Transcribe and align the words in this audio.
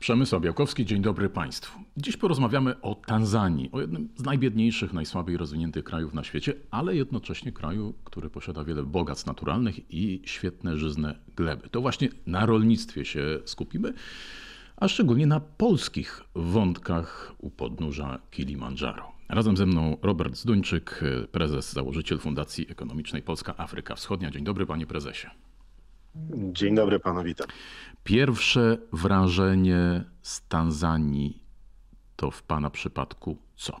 Przemysł 0.00 0.40
Białkowski, 0.40 0.84
dzień 0.84 1.02
dobry 1.02 1.28
Państwu. 1.28 1.80
Dziś 1.96 2.16
porozmawiamy 2.16 2.80
o 2.80 2.94
Tanzanii, 2.94 3.68
o 3.72 3.80
jednym 3.80 4.08
z 4.16 4.22
najbiedniejszych, 4.22 4.92
najsłabiej 4.92 5.36
rozwiniętych 5.36 5.84
krajów 5.84 6.14
na 6.14 6.24
świecie, 6.24 6.54
ale 6.70 6.96
jednocześnie 6.96 7.52
kraju, 7.52 7.94
który 8.04 8.30
posiada 8.30 8.64
wiele 8.64 8.82
bogactw 8.82 9.26
naturalnych 9.26 9.92
i 9.92 10.22
świetne 10.24 10.76
żyzne 10.76 11.18
gleby. 11.36 11.68
To 11.68 11.80
właśnie 11.80 12.08
na 12.26 12.46
rolnictwie 12.46 13.04
się 13.04 13.38
skupimy, 13.44 13.92
a 14.76 14.88
szczególnie 14.88 15.26
na 15.26 15.40
polskich 15.40 16.20
wątkach 16.34 17.34
u 17.38 17.50
podnóża 17.50 18.18
Kilimandżaro. 18.30 19.12
Razem 19.28 19.56
ze 19.56 19.66
mną 19.66 19.96
Robert 20.02 20.36
Zduńczyk, 20.36 21.00
prezes, 21.32 21.72
założyciel 21.72 22.18
Fundacji 22.18 22.66
Ekonomicznej 22.70 23.22
Polska 23.22 23.54
Afryka 23.56 23.94
Wschodnia. 23.94 24.30
Dzień 24.30 24.44
dobry 24.44 24.66
panie 24.66 24.86
prezesie. 24.86 25.26
Dzień 26.52 26.74
dobry 26.74 27.00
panu, 27.00 27.22
witam. 27.22 27.46
Pierwsze 28.04 28.78
wrażenie 28.92 30.04
z 30.22 30.42
Tanzanii 30.48 31.42
to 32.16 32.30
w 32.30 32.42
pana 32.42 32.70
przypadku 32.70 33.36
co? 33.56 33.80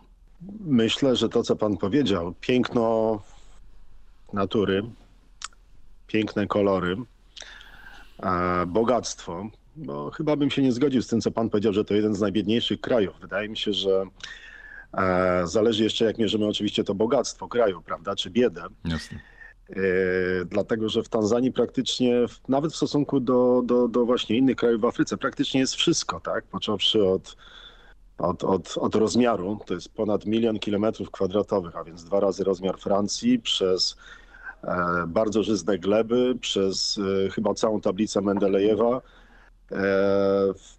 Myślę, 0.60 1.16
że 1.16 1.28
to, 1.28 1.42
co 1.42 1.56
pan 1.56 1.76
powiedział, 1.76 2.34
piękno 2.40 3.18
natury, 4.32 4.82
piękne 6.06 6.46
kolory, 6.46 6.96
e, 8.22 8.66
bogactwo, 8.66 9.50
bo 9.76 10.10
chyba 10.10 10.36
bym 10.36 10.50
się 10.50 10.62
nie 10.62 10.72
zgodził 10.72 11.02
z 11.02 11.06
tym, 11.06 11.20
co 11.20 11.30
pan 11.30 11.50
powiedział, 11.50 11.72
że 11.72 11.84
to 11.84 11.94
jeden 11.94 12.14
z 12.14 12.20
najbiedniejszych 12.20 12.80
krajów. 12.80 13.20
Wydaje 13.20 13.48
mi 13.48 13.56
się, 13.56 13.72
że 13.72 14.04
e, 14.92 15.46
zależy 15.46 15.84
jeszcze, 15.84 16.04
jak 16.04 16.18
mierzymy 16.18 16.46
oczywiście 16.46 16.84
to 16.84 16.94
bogactwo 16.94 17.48
kraju, 17.48 17.82
prawda, 17.82 18.16
czy 18.16 18.30
biedę. 18.30 18.62
Jasne. 18.84 19.20
E, 19.70 20.44
dlatego 20.44 20.88
że 20.88 21.02
w 21.02 21.08
Tanzanii 21.08 21.52
praktycznie, 21.52 22.26
nawet 22.48 22.72
w 22.72 22.76
stosunku 22.76 23.20
do, 23.20 23.62
do, 23.64 23.88
do 23.88 24.06
właśnie 24.06 24.36
innych 24.36 24.56
krajów 24.56 24.80
w 24.80 24.84
Afryce, 24.84 25.16
praktycznie 25.16 25.60
jest 25.60 25.74
wszystko, 25.74 26.20
tak? 26.20 26.44
Począwszy 26.44 27.04
od, 27.04 27.36
od, 28.18 28.44
od, 28.44 28.78
od 28.78 28.94
rozmiaru, 28.94 29.58
to 29.66 29.74
jest 29.74 29.88
ponad 29.88 30.26
milion 30.26 30.58
kilometrów 30.58 31.10
kwadratowych, 31.10 31.76
a 31.76 31.84
więc 31.84 32.04
dwa 32.04 32.20
razy 32.20 32.44
rozmiar 32.44 32.78
Francji, 32.78 33.38
przez 33.38 33.96
e, 34.62 35.04
bardzo 35.06 35.42
żyzne 35.42 35.78
gleby, 35.78 36.34
przez 36.40 36.98
e, 37.26 37.30
chyba 37.30 37.54
całą 37.54 37.80
tablicę 37.80 38.20
Mendelejewa. 38.20 39.00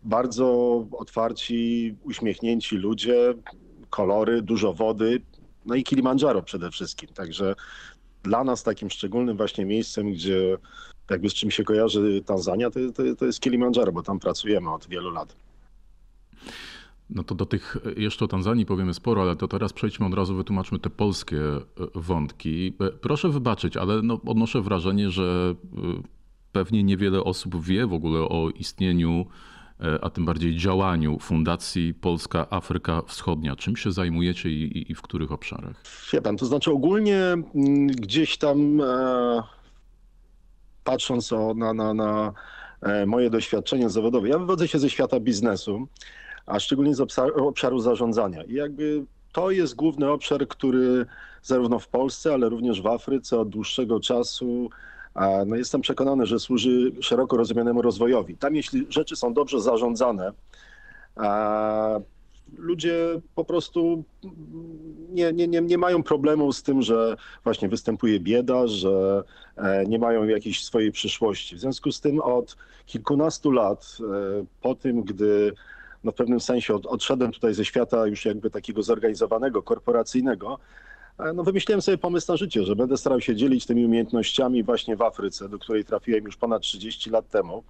Bardzo 0.03 0.47
otwarci, 0.91 1.95
uśmiechnięci 2.03 2.75
ludzie, 2.77 3.33
kolory, 3.89 4.41
dużo 4.41 4.73
wody, 4.73 5.21
no 5.65 5.75
i 5.75 5.83
Kilimandżaro 5.83 6.41
przede 6.41 6.71
wszystkim. 6.71 7.09
Także 7.09 7.55
dla 8.23 8.43
nas 8.43 8.63
takim 8.63 8.89
szczególnym 8.89 9.37
właśnie 9.37 9.65
miejscem, 9.65 10.11
gdzie 10.11 10.57
jakby 11.09 11.29
z 11.29 11.33
czym 11.33 11.51
się 11.51 11.63
kojarzy 11.63 12.21
Tanzania, 12.25 12.71
to, 12.71 12.79
to, 12.95 13.15
to 13.15 13.25
jest 13.25 13.39
Kilimandżaro, 13.39 13.91
bo 13.91 14.03
tam 14.03 14.19
pracujemy 14.19 14.73
od 14.73 14.87
wielu 14.87 15.11
lat. 15.11 15.35
No 17.09 17.23
to 17.23 17.35
do 17.35 17.45
tych 17.45 17.77
jeszcze 17.97 18.25
o 18.25 18.27
Tanzanii 18.27 18.65
powiemy 18.65 18.93
sporo, 18.93 19.21
ale 19.21 19.35
to 19.35 19.47
teraz 19.47 19.73
przejdźmy 19.73 20.05
od 20.05 20.13
razu, 20.13 20.35
wytłumaczmy 20.35 20.79
te 20.79 20.89
polskie 20.89 21.37
e, 21.37 21.61
wątki. 21.95 22.73
E, 22.79 22.91
proszę 22.91 23.29
wybaczyć, 23.29 23.77
ale 23.77 24.01
no 24.01 24.21
odnoszę 24.25 24.61
wrażenie, 24.61 25.09
że 25.09 25.55
e, 25.73 25.79
pewnie 26.51 26.83
niewiele 26.83 27.23
osób 27.23 27.63
wie 27.63 27.87
w 27.87 27.93
ogóle 27.93 28.19
o 28.19 28.49
istnieniu 28.49 29.25
a 30.01 30.09
tym 30.09 30.25
bardziej 30.25 30.55
działaniu 30.55 31.19
Fundacji 31.19 31.93
Polska 31.93 32.47
Afryka 32.49 33.01
Wschodnia. 33.07 33.55
Czym 33.55 33.75
się 33.75 33.91
zajmujecie 33.91 34.49
i, 34.49 34.91
i 34.91 34.95
w 34.95 35.01
których 35.01 35.31
obszarach? 35.31 35.83
Wie 36.13 36.21
pan, 36.21 36.37
to 36.37 36.45
znaczy 36.45 36.71
ogólnie 36.71 37.17
mm, 37.17 37.87
gdzieś 37.87 38.37
tam 38.37 38.81
e, 38.81 39.43
patrząc 40.83 41.33
o, 41.33 41.53
na, 41.53 41.73
na, 41.73 41.93
na 41.93 42.33
e, 42.81 43.05
moje 43.05 43.29
doświadczenie 43.29 43.89
zawodowe, 43.89 44.29
ja 44.29 44.37
wywodzę 44.37 44.67
się 44.67 44.79
ze 44.79 44.89
świata 44.89 45.19
biznesu, 45.19 45.87
a 46.45 46.59
szczególnie 46.59 46.95
z 46.95 47.01
obszaru 47.35 47.79
zarządzania. 47.79 48.43
I 48.43 48.53
jakby 48.53 49.05
to 49.31 49.51
jest 49.51 49.75
główny 49.75 50.11
obszar, 50.11 50.47
który 50.47 51.05
zarówno 51.43 51.79
w 51.79 51.87
Polsce, 51.87 52.33
ale 52.33 52.49
również 52.49 52.81
w 52.81 52.87
Afryce 52.87 53.39
od 53.39 53.49
dłuższego 53.49 53.99
czasu 53.99 54.69
no 55.45 55.55
jestem 55.55 55.81
przekonany, 55.81 56.25
że 56.25 56.39
służy 56.39 56.91
szeroko 57.01 57.37
rozumianemu 57.37 57.81
rozwojowi. 57.81 58.37
Tam 58.37 58.55
jeśli 58.55 58.85
rzeczy 58.89 59.15
są 59.15 59.33
dobrze 59.33 59.61
zarządzane, 59.61 60.31
ludzie 62.57 63.21
po 63.35 63.45
prostu 63.45 64.03
nie, 65.09 65.33
nie, 65.33 65.47
nie, 65.47 65.61
nie 65.61 65.77
mają 65.77 66.03
problemu 66.03 66.53
z 66.53 66.63
tym, 66.63 66.81
że 66.81 67.17
właśnie 67.43 67.69
występuje 67.69 68.19
bieda, 68.19 68.67
że 68.67 69.23
e, 69.57 69.85
nie 69.85 69.99
mają 69.99 70.23
jakiejś 70.23 70.63
swojej 70.63 70.91
przyszłości. 70.91 71.55
W 71.55 71.59
związku 71.59 71.91
z 71.91 72.01
tym 72.01 72.21
od 72.21 72.57
kilkunastu 72.85 73.51
lat, 73.51 73.97
e, 73.99 74.45
po 74.61 74.75
tym, 74.75 75.03
gdy 75.03 75.53
no 76.03 76.11
w 76.11 76.15
pewnym 76.15 76.39
sensie 76.39 76.75
od, 76.75 76.85
odszedłem 76.85 77.31
tutaj 77.31 77.53
ze 77.53 77.65
świata 77.65 78.07
już 78.07 78.25
jakby 78.25 78.49
takiego 78.49 78.83
zorganizowanego, 78.83 79.63
korporacyjnego, 79.63 80.59
no 81.33 81.43
wymyśliłem 81.43 81.81
sobie 81.81 81.97
pomysł 81.97 82.31
na 82.31 82.37
życie, 82.37 82.63
że 82.63 82.75
będę 82.75 82.97
starał 82.97 83.21
się 83.21 83.35
dzielić 83.35 83.65
tymi 83.65 83.85
umiejętnościami 83.85 84.63
właśnie 84.63 84.95
w 84.95 85.01
Afryce, 85.01 85.49
do 85.49 85.59
której 85.59 85.85
trafiłem 85.85 86.25
już 86.25 86.37
ponad 86.37 86.61
30 86.61 87.09
lat 87.09 87.29
temu. 87.29 87.63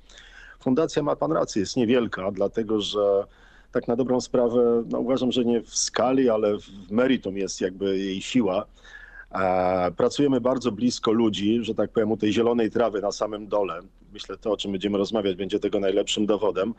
Fundacja, 0.59 1.03
ma 1.03 1.15
pan 1.15 1.31
rację, 1.31 1.59
jest 1.59 1.77
niewielka, 1.77 2.31
dlatego 2.31 2.81
że 2.81 3.23
tak 3.71 3.87
na 3.87 3.95
dobrą 3.95 4.21
sprawę, 4.21 4.83
no 4.89 4.99
uważam, 4.99 5.31
że 5.31 5.45
nie 5.45 5.61
w 5.61 5.75
skali, 5.75 6.29
ale 6.29 6.57
w 6.57 6.91
meritum 6.91 7.37
jest 7.37 7.61
jakby 7.61 7.97
jej 7.97 8.21
siła. 8.21 8.65
Pracujemy 9.97 10.41
bardzo 10.41 10.71
blisko 10.71 11.11
ludzi, 11.11 11.59
że 11.61 11.75
tak 11.75 11.91
powiem, 11.91 12.11
u 12.11 12.17
tej 12.17 12.33
zielonej 12.33 12.71
trawy 12.71 13.01
na 13.01 13.11
samym 13.11 13.47
dole. 13.47 13.79
Myślę, 14.13 14.37
to 14.37 14.51
o 14.51 14.57
czym 14.57 14.71
będziemy 14.71 14.97
rozmawiać 14.97 15.35
będzie 15.35 15.59
tego 15.59 15.79
najlepszym 15.79 16.25
dowodem. 16.25 16.73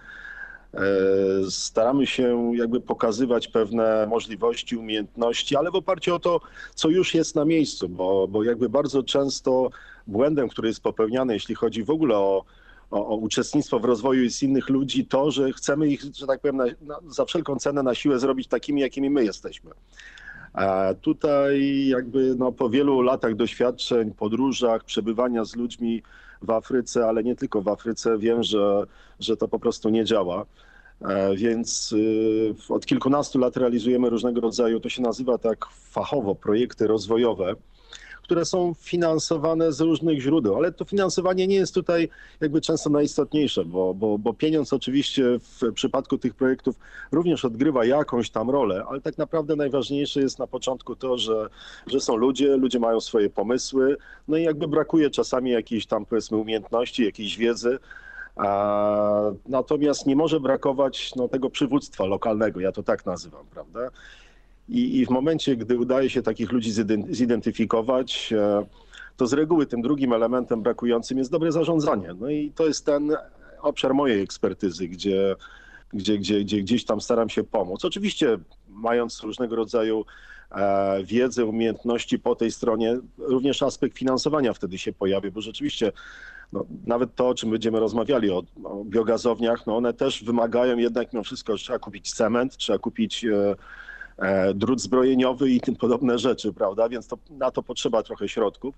E, 0.74 1.50
staramy 1.50 2.06
się 2.06 2.52
jakby 2.56 2.80
pokazywać 2.80 3.48
pewne 3.48 4.06
możliwości, 4.06 4.76
umiejętności, 4.76 5.56
ale 5.56 5.70
w 5.70 5.74
oparciu 5.74 6.14
o 6.14 6.18
to, 6.18 6.40
co 6.74 6.88
już 6.88 7.14
jest 7.14 7.34
na 7.34 7.44
miejscu, 7.44 7.88
bo, 7.88 8.28
bo 8.28 8.44
jakby 8.44 8.68
bardzo 8.68 9.02
często 9.02 9.70
błędem, 10.06 10.48
który 10.48 10.68
jest 10.68 10.82
popełniany, 10.82 11.34
jeśli 11.34 11.54
chodzi 11.54 11.84
w 11.84 11.90
ogóle 11.90 12.16
o, 12.16 12.44
o, 12.90 13.06
o 13.08 13.16
uczestnictwo 13.16 13.80
w 13.80 13.84
rozwoju 13.84 14.22
jest 14.22 14.42
innych 14.42 14.68
ludzi, 14.68 15.06
to, 15.06 15.30
że 15.30 15.52
chcemy 15.52 15.88
ich, 15.88 16.02
że 16.14 16.26
tak 16.26 16.40
powiem, 16.40 16.56
na, 16.56 16.64
na, 16.82 16.98
za 17.08 17.24
wszelką 17.24 17.56
cenę 17.56 17.82
na 17.82 17.94
siłę 17.94 18.18
zrobić 18.18 18.48
takimi, 18.48 18.80
jakimi 18.80 19.10
my 19.10 19.24
jesteśmy. 19.24 19.70
A 20.52 20.94
tutaj 21.00 21.86
jakby 21.86 22.34
no, 22.38 22.52
po 22.52 22.70
wielu 22.70 23.00
latach 23.00 23.34
doświadczeń, 23.34 24.10
podróżach, 24.10 24.84
przebywania 24.84 25.44
z 25.44 25.56
ludźmi 25.56 26.02
w 26.42 26.50
Afryce, 26.50 27.06
ale 27.06 27.22
nie 27.22 27.36
tylko 27.36 27.62
w 27.62 27.68
Afryce, 27.68 28.18
wiem, 28.18 28.42
że, 28.42 28.86
że 29.20 29.36
to 29.36 29.48
po 29.48 29.58
prostu 29.58 29.88
nie 29.88 30.04
działa. 30.04 30.44
E, 31.00 31.36
więc 31.36 31.92
y, 31.92 32.54
od 32.68 32.86
kilkunastu 32.86 33.38
lat 33.38 33.56
realizujemy 33.56 34.10
różnego 34.10 34.40
rodzaju, 34.40 34.80
to 34.80 34.88
się 34.88 35.02
nazywa 35.02 35.38
tak 35.38 35.66
fachowo, 35.72 36.34
projekty 36.34 36.86
rozwojowe 36.86 37.54
które 38.32 38.44
są 38.44 38.74
finansowane 38.74 39.72
z 39.72 39.80
różnych 39.80 40.20
źródeł, 40.20 40.56
ale 40.56 40.72
to 40.72 40.84
finansowanie 40.84 41.46
nie 41.46 41.54
jest 41.54 41.74
tutaj 41.74 42.08
jakby 42.40 42.60
często 42.60 42.90
najistotniejsze, 42.90 43.64
bo, 43.64 43.94
bo, 43.94 44.18
bo 44.18 44.34
pieniądz 44.34 44.72
oczywiście 44.72 45.22
w 45.38 45.72
przypadku 45.74 46.18
tych 46.18 46.34
projektów 46.34 46.76
również 47.10 47.44
odgrywa 47.44 47.84
jakąś 47.84 48.30
tam 48.30 48.50
rolę, 48.50 48.84
ale 48.88 49.00
tak 49.00 49.18
naprawdę 49.18 49.56
najważniejsze 49.56 50.20
jest 50.20 50.38
na 50.38 50.46
początku 50.46 50.96
to, 50.96 51.18
że, 51.18 51.48
że 51.86 52.00
są 52.00 52.16
ludzie, 52.16 52.56
ludzie 52.56 52.78
mają 52.78 53.00
swoje 53.00 53.30
pomysły, 53.30 53.96
no 54.28 54.36
i 54.36 54.42
jakby 54.42 54.68
brakuje 54.68 55.10
czasami 55.10 55.50
jakiejś 55.50 55.86
tam 55.86 56.06
powiedzmy 56.06 56.36
umiejętności, 56.36 57.04
jakiejś 57.04 57.36
wiedzy, 57.36 57.78
Natomiast 59.48 60.06
nie 60.06 60.16
może 60.16 60.40
brakować 60.40 61.14
no, 61.16 61.28
tego 61.28 61.50
przywództwa 61.50 62.04
lokalnego, 62.04 62.60
ja 62.60 62.72
to 62.72 62.82
tak 62.82 63.06
nazywam, 63.06 63.46
prawda? 63.50 63.80
I, 64.72 64.98
I 64.98 65.06
w 65.06 65.10
momencie, 65.10 65.56
gdy 65.56 65.78
udaje 65.78 66.10
się 66.10 66.22
takich 66.22 66.52
ludzi 66.52 66.72
zidentyfikować, 67.10 68.32
e, 68.32 68.66
to 69.16 69.26
z 69.26 69.32
reguły 69.32 69.66
tym 69.66 69.82
drugim 69.82 70.12
elementem 70.12 70.62
brakującym 70.62 71.18
jest 71.18 71.30
dobre 71.30 71.52
zarządzanie. 71.52 72.08
No 72.20 72.30
i 72.30 72.52
to 72.54 72.66
jest 72.66 72.86
ten 72.86 73.16
obszar 73.62 73.94
mojej 73.94 74.22
ekspertyzy, 74.22 74.88
gdzie, 74.88 75.36
gdzie, 75.92 76.18
gdzie, 76.18 76.40
gdzie 76.40 76.60
gdzieś 76.60 76.84
tam 76.84 77.00
staram 77.00 77.28
się 77.28 77.44
pomóc. 77.44 77.84
Oczywiście 77.84 78.38
mając 78.68 79.22
różnego 79.22 79.56
rodzaju 79.56 80.04
e, 80.50 81.04
wiedzę, 81.04 81.46
umiejętności 81.46 82.18
po 82.18 82.34
tej 82.34 82.52
stronie, 82.52 82.98
również 83.18 83.62
aspekt 83.62 83.98
finansowania 83.98 84.52
wtedy 84.52 84.78
się 84.78 84.92
pojawi, 84.92 85.30
bo 85.30 85.40
rzeczywiście 85.40 85.92
no, 86.52 86.66
nawet 86.86 87.14
to, 87.14 87.28
o 87.28 87.34
czym 87.34 87.50
będziemy 87.50 87.80
rozmawiali, 87.80 88.30
o, 88.30 88.42
o 88.64 88.84
biogazowniach, 88.84 89.66
no 89.66 89.76
one 89.76 89.94
też 89.94 90.24
wymagają 90.24 90.76
jednak 90.76 91.12
mimo 91.12 91.22
wszystko, 91.22 91.56
że 91.56 91.64
trzeba 91.64 91.78
kupić 91.78 92.14
cement, 92.14 92.56
trzeba 92.56 92.78
kupić 92.78 93.24
E, 93.24 93.54
drut 94.54 94.80
zbrojeniowy 94.80 95.50
i 95.50 95.60
tym 95.60 95.76
podobne 95.76 96.18
rzeczy, 96.18 96.52
prawda? 96.52 96.88
Więc 96.88 97.06
to, 97.06 97.18
na 97.30 97.50
to 97.50 97.62
potrzeba 97.62 98.02
trochę 98.02 98.28
środków. 98.28 98.74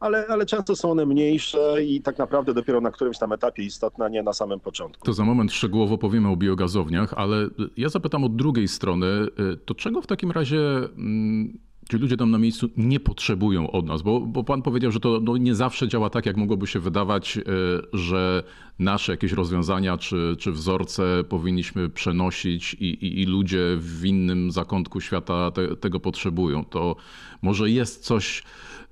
Ale, 0.00 0.26
ale 0.26 0.46
często 0.46 0.76
są 0.76 0.90
one 0.90 1.06
mniejsze 1.06 1.84
i 1.84 2.02
tak 2.02 2.18
naprawdę 2.18 2.54
dopiero 2.54 2.80
na 2.80 2.90
którymś 2.90 3.18
tam 3.18 3.32
etapie 3.32 3.62
istotne, 3.62 4.04
a 4.04 4.08
nie 4.08 4.22
na 4.22 4.32
samym 4.32 4.60
początku. 4.60 5.06
To 5.06 5.12
za 5.12 5.24
moment 5.24 5.52
szczegółowo 5.52 5.98
powiemy 5.98 6.28
o 6.28 6.36
biogazowniach, 6.36 7.14
ale 7.16 7.48
ja 7.76 7.88
zapytam 7.88 8.24
od 8.24 8.36
drugiej 8.36 8.68
strony, 8.68 9.06
to 9.64 9.74
czego 9.74 10.02
w 10.02 10.06
takim 10.06 10.30
razie 10.30 10.58
Ci 11.90 11.96
ludzie 11.96 12.16
tam 12.16 12.30
na 12.30 12.38
miejscu 12.38 12.68
nie 12.76 13.00
potrzebują 13.00 13.70
od 13.70 13.86
nas, 13.86 14.02
bo, 14.02 14.20
bo 14.20 14.44
pan 14.44 14.62
powiedział, 14.62 14.90
że 14.92 15.00
to 15.00 15.20
no, 15.22 15.36
nie 15.36 15.54
zawsze 15.54 15.88
działa 15.88 16.10
tak, 16.10 16.26
jak 16.26 16.36
mogłoby 16.36 16.66
się 16.66 16.80
wydawać, 16.80 17.38
e, 17.38 17.42
że 17.92 18.42
nasze 18.78 19.12
jakieś 19.12 19.32
rozwiązania 19.32 19.98
czy, 19.98 20.36
czy 20.38 20.52
wzorce 20.52 21.24
powinniśmy 21.28 21.88
przenosić 21.88 22.74
i, 22.74 22.84
i, 22.84 23.22
i 23.22 23.26
ludzie 23.26 23.76
w 23.78 24.04
innym 24.04 24.50
zakątku 24.50 25.00
świata 25.00 25.50
te, 25.50 25.76
tego 25.76 26.00
potrzebują. 26.00 26.64
To 26.64 26.96
może 27.42 27.70
jest 27.70 28.04
coś, 28.04 28.42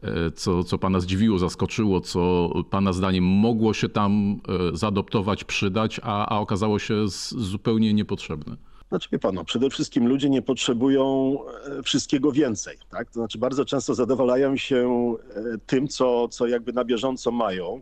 e, 0.03 0.31
co, 0.31 0.65
co 0.65 0.79
pana 0.79 1.01
zdziwiło, 1.01 1.39
zaskoczyło, 1.39 2.01
co 2.01 2.51
pana 2.71 2.93
zdaniem 2.93 3.25
mogło 3.25 3.75
się 3.75 3.89
tam 3.89 4.41
e, 4.73 4.77
zaadoptować, 4.77 5.45
przydać, 5.45 6.01
a, 6.03 6.27
a 6.27 6.39
okazało 6.39 6.79
się 6.79 7.09
zupełnie 7.37 7.95
niepotrzebne. 7.95 8.72
Znaczy, 8.93 9.09
wie 9.13 9.19
pan, 9.19 9.35
no, 9.35 9.45
przede 9.45 9.71
wszystkim 9.71 10.09
ludzie 10.09 10.31
nie 10.31 10.43
potrzebują 10.43 11.37
e, 11.79 11.83
wszystkiego 11.83 12.33
więcej. 12.33 12.79
Tak? 12.91 13.09
To 13.09 13.15
znaczy, 13.15 13.39
bardzo 13.39 13.65
często 13.65 13.95
zadowalają 13.95 14.57
się 14.57 15.15
e, 15.37 15.59
tym, 15.67 15.89
co, 15.89 16.29
co 16.29 16.47
jakby 16.47 16.73
na 16.73 16.85
bieżąco 16.85 17.31
mają, 17.31 17.81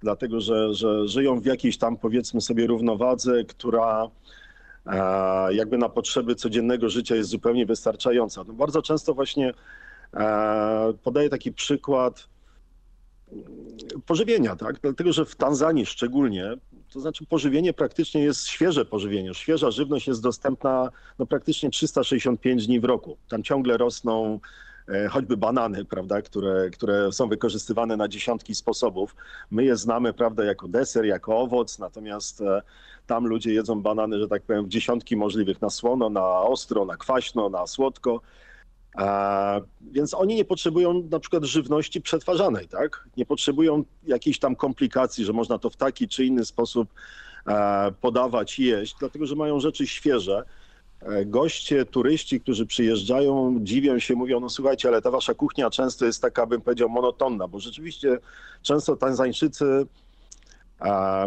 dlatego 0.00 0.40
że, 0.40 0.74
że 0.74 1.08
żyją 1.08 1.40
w 1.40 1.44
jakiejś 1.44 1.78
tam, 1.78 1.96
powiedzmy 1.96 2.40
sobie, 2.40 2.66
równowadze, 2.66 3.44
która 3.44 4.10
e, 4.86 5.54
jakby 5.54 5.78
na 5.78 5.88
potrzeby 5.88 6.34
codziennego 6.34 6.88
życia 6.88 7.16
jest 7.16 7.30
zupełnie 7.30 7.66
wystarczająca. 7.66 8.44
No, 8.48 8.52
bardzo 8.52 8.82
często 8.82 9.14
właśnie 9.14 9.54
podaję 11.02 11.30
taki 11.30 11.52
przykład 11.52 12.28
pożywienia, 14.06 14.56
tak? 14.56 14.80
Dlatego, 14.80 15.12
że 15.12 15.24
w 15.24 15.36
Tanzanii 15.36 15.86
szczególnie 15.86 16.56
to 16.94 17.00
znaczy 17.00 17.26
pożywienie 17.26 17.72
praktycznie 17.72 18.22
jest 18.22 18.46
świeże 18.46 18.84
pożywienie. 18.84 19.34
Świeża 19.34 19.70
żywność 19.70 20.06
jest 20.06 20.22
dostępna 20.22 20.90
no, 21.18 21.26
praktycznie 21.26 21.70
365 21.70 22.66
dni 22.66 22.80
w 22.80 22.84
roku. 22.84 23.16
Tam 23.28 23.42
ciągle 23.42 23.76
rosną 23.76 24.40
e, 24.88 25.08
choćby 25.08 25.36
banany, 25.36 25.84
prawda, 25.84 26.22
które, 26.22 26.70
które 26.70 27.12
są 27.12 27.28
wykorzystywane 27.28 27.96
na 27.96 28.08
dziesiątki 28.08 28.54
sposobów. 28.54 29.16
My 29.50 29.64
je 29.64 29.76
znamy, 29.76 30.12
prawda, 30.12 30.44
jako 30.44 30.68
deser, 30.68 31.04
jako 31.04 31.38
owoc, 31.38 31.78
natomiast 31.78 32.40
e, 32.40 32.62
tam 33.06 33.26
ludzie 33.26 33.52
jedzą 33.52 33.82
banany, 33.82 34.18
że 34.18 34.28
tak 34.28 34.42
powiem, 34.42 34.64
w 34.64 34.68
dziesiątki 34.68 35.16
możliwych, 35.16 35.62
na 35.62 35.70
słono, 35.70 36.10
na 36.10 36.40
ostro, 36.40 36.84
na 36.84 36.96
kwaśno, 36.96 37.48
na 37.48 37.66
słodko. 37.66 38.20
Więc 39.80 40.14
oni 40.14 40.34
nie 40.34 40.44
potrzebują 40.44 41.02
na 41.10 41.20
przykład 41.20 41.44
żywności 41.44 42.00
przetwarzanej, 42.00 42.68
tak? 42.68 43.08
Nie 43.16 43.26
potrzebują 43.26 43.84
jakiejś 44.06 44.38
tam 44.38 44.56
komplikacji, 44.56 45.24
że 45.24 45.32
można 45.32 45.58
to 45.58 45.70
w 45.70 45.76
taki 45.76 46.08
czy 46.08 46.24
inny 46.24 46.44
sposób 46.44 46.88
e, 47.46 47.92
podawać 48.00 48.58
jeść, 48.58 48.96
dlatego 48.98 49.26
że 49.26 49.36
mają 49.36 49.60
rzeczy 49.60 49.86
świeże. 49.86 50.42
E, 51.00 51.24
goście, 51.24 51.84
turyści, 51.84 52.40
którzy 52.40 52.66
przyjeżdżają, 52.66 53.58
dziwią 53.60 53.98
się, 53.98 54.14
mówią, 54.14 54.40
no 54.40 54.48
słuchajcie, 54.48 54.88
ale 54.88 55.02
ta 55.02 55.10
wasza 55.10 55.34
kuchnia 55.34 55.70
często 55.70 56.04
jest 56.04 56.22
taka, 56.22 56.46
bym 56.46 56.60
powiedział, 56.60 56.88
monotonna, 56.88 57.48
bo 57.48 57.60
rzeczywiście 57.60 58.18
często 58.62 58.96
Tanzańczycy, 58.96 59.86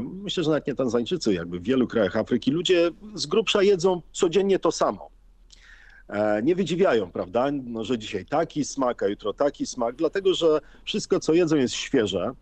myślę, 0.02 0.44
że 0.44 0.50
nawet 0.50 0.68
nie 0.68 0.76
Tanzańczycy, 0.76 1.34
jakby 1.34 1.60
w 1.60 1.64
wielu 1.64 1.88
krajach 1.88 2.18
Afryki, 2.18 2.52
ludzie 2.52 2.92
z 3.16 3.26
grubsza 3.26 3.64
jedzą 3.64 4.02
codziennie 4.12 4.60
to 4.60 4.72
samo. 4.72 5.17
E, 6.10 6.44
nie 6.44 6.56
wydziwiają, 6.56 7.12
prawda, 7.12 7.48
no, 7.64 7.84
że 7.84 7.98
dzisiaj 7.98 8.26
taki 8.26 8.66
smak, 8.66 9.04
a 9.04 9.08
jutro 9.08 9.34
taki 9.34 9.66
smak, 9.66 9.96
dlatego 9.96 10.34
że 10.34 10.60
wszystko, 10.84 11.20
co 11.20 11.34
jedzą, 11.34 11.56
jest 11.56 11.74
świeże 11.74 12.34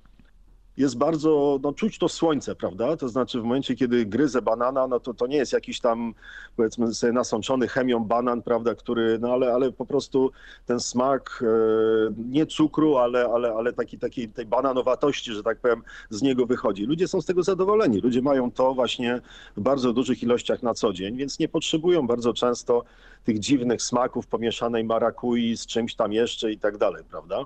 jest 0.78 0.98
bardzo, 0.98 1.60
no 1.64 1.74
czuć 1.74 1.98
to 1.98 2.10
słońce, 2.10 2.56
prawda? 2.56 2.98
To 2.98 3.10
znaczy 3.10 3.40
w 3.40 3.44
momencie, 3.44 3.76
kiedy 3.76 4.06
gryzę 4.06 4.42
banana, 4.42 4.88
no 4.88 5.00
to 5.00 5.14
to 5.14 5.28
nie 5.28 5.38
jest 5.38 5.54
jakiś 5.54 5.80
tam, 5.80 6.14
powiedzmy 6.56 6.94
sobie, 6.94 7.14
nasączony 7.14 7.68
chemią 7.68 8.00
banan, 8.00 8.42
prawda, 8.42 8.76
który, 8.76 9.20
no 9.20 9.34
ale, 9.34 9.54
ale 9.54 9.72
po 9.72 9.86
prostu 9.86 10.32
ten 10.66 10.80
smak, 10.80 11.44
e, 11.44 12.14
nie 12.30 12.46
cukru, 12.46 12.98
ale, 12.98 13.26
ale, 13.26 13.54
ale 13.54 13.74
taki, 13.74 14.00
takiej 14.00 14.30
tej 14.30 14.46
bananowatości, 14.46 15.34
że 15.34 15.44
tak 15.44 15.60
powiem, 15.60 15.82
z 16.10 16.22
niego 16.22 16.46
wychodzi. 16.46 16.86
Ludzie 16.86 17.08
są 17.08 17.22
z 17.22 17.26
tego 17.26 17.44
zadowoleni. 17.44 18.02
Ludzie 18.02 18.22
mają 18.22 18.52
to 18.52 18.74
właśnie 18.74 19.22
w 19.58 19.62
bardzo 19.62 19.94
dużych 19.94 20.24
ilościach 20.24 20.64
na 20.64 20.74
co 20.74 20.94
dzień, 20.94 21.18
więc 21.18 21.40
nie 21.40 21.48
potrzebują 21.48 22.08
bardzo 22.08 22.34
często 22.34 22.84
tych 23.24 23.40
dziwnych 23.40 23.82
smaków 23.82 24.28
pomieszanej 24.28 24.84
marakui 24.84 25.58
z 25.58 25.66
czymś 25.66 25.96
tam 25.96 26.14
jeszcze 26.14 26.52
i 26.52 26.58
tak 26.58 26.78
dalej, 26.78 27.04
prawda? 27.10 27.46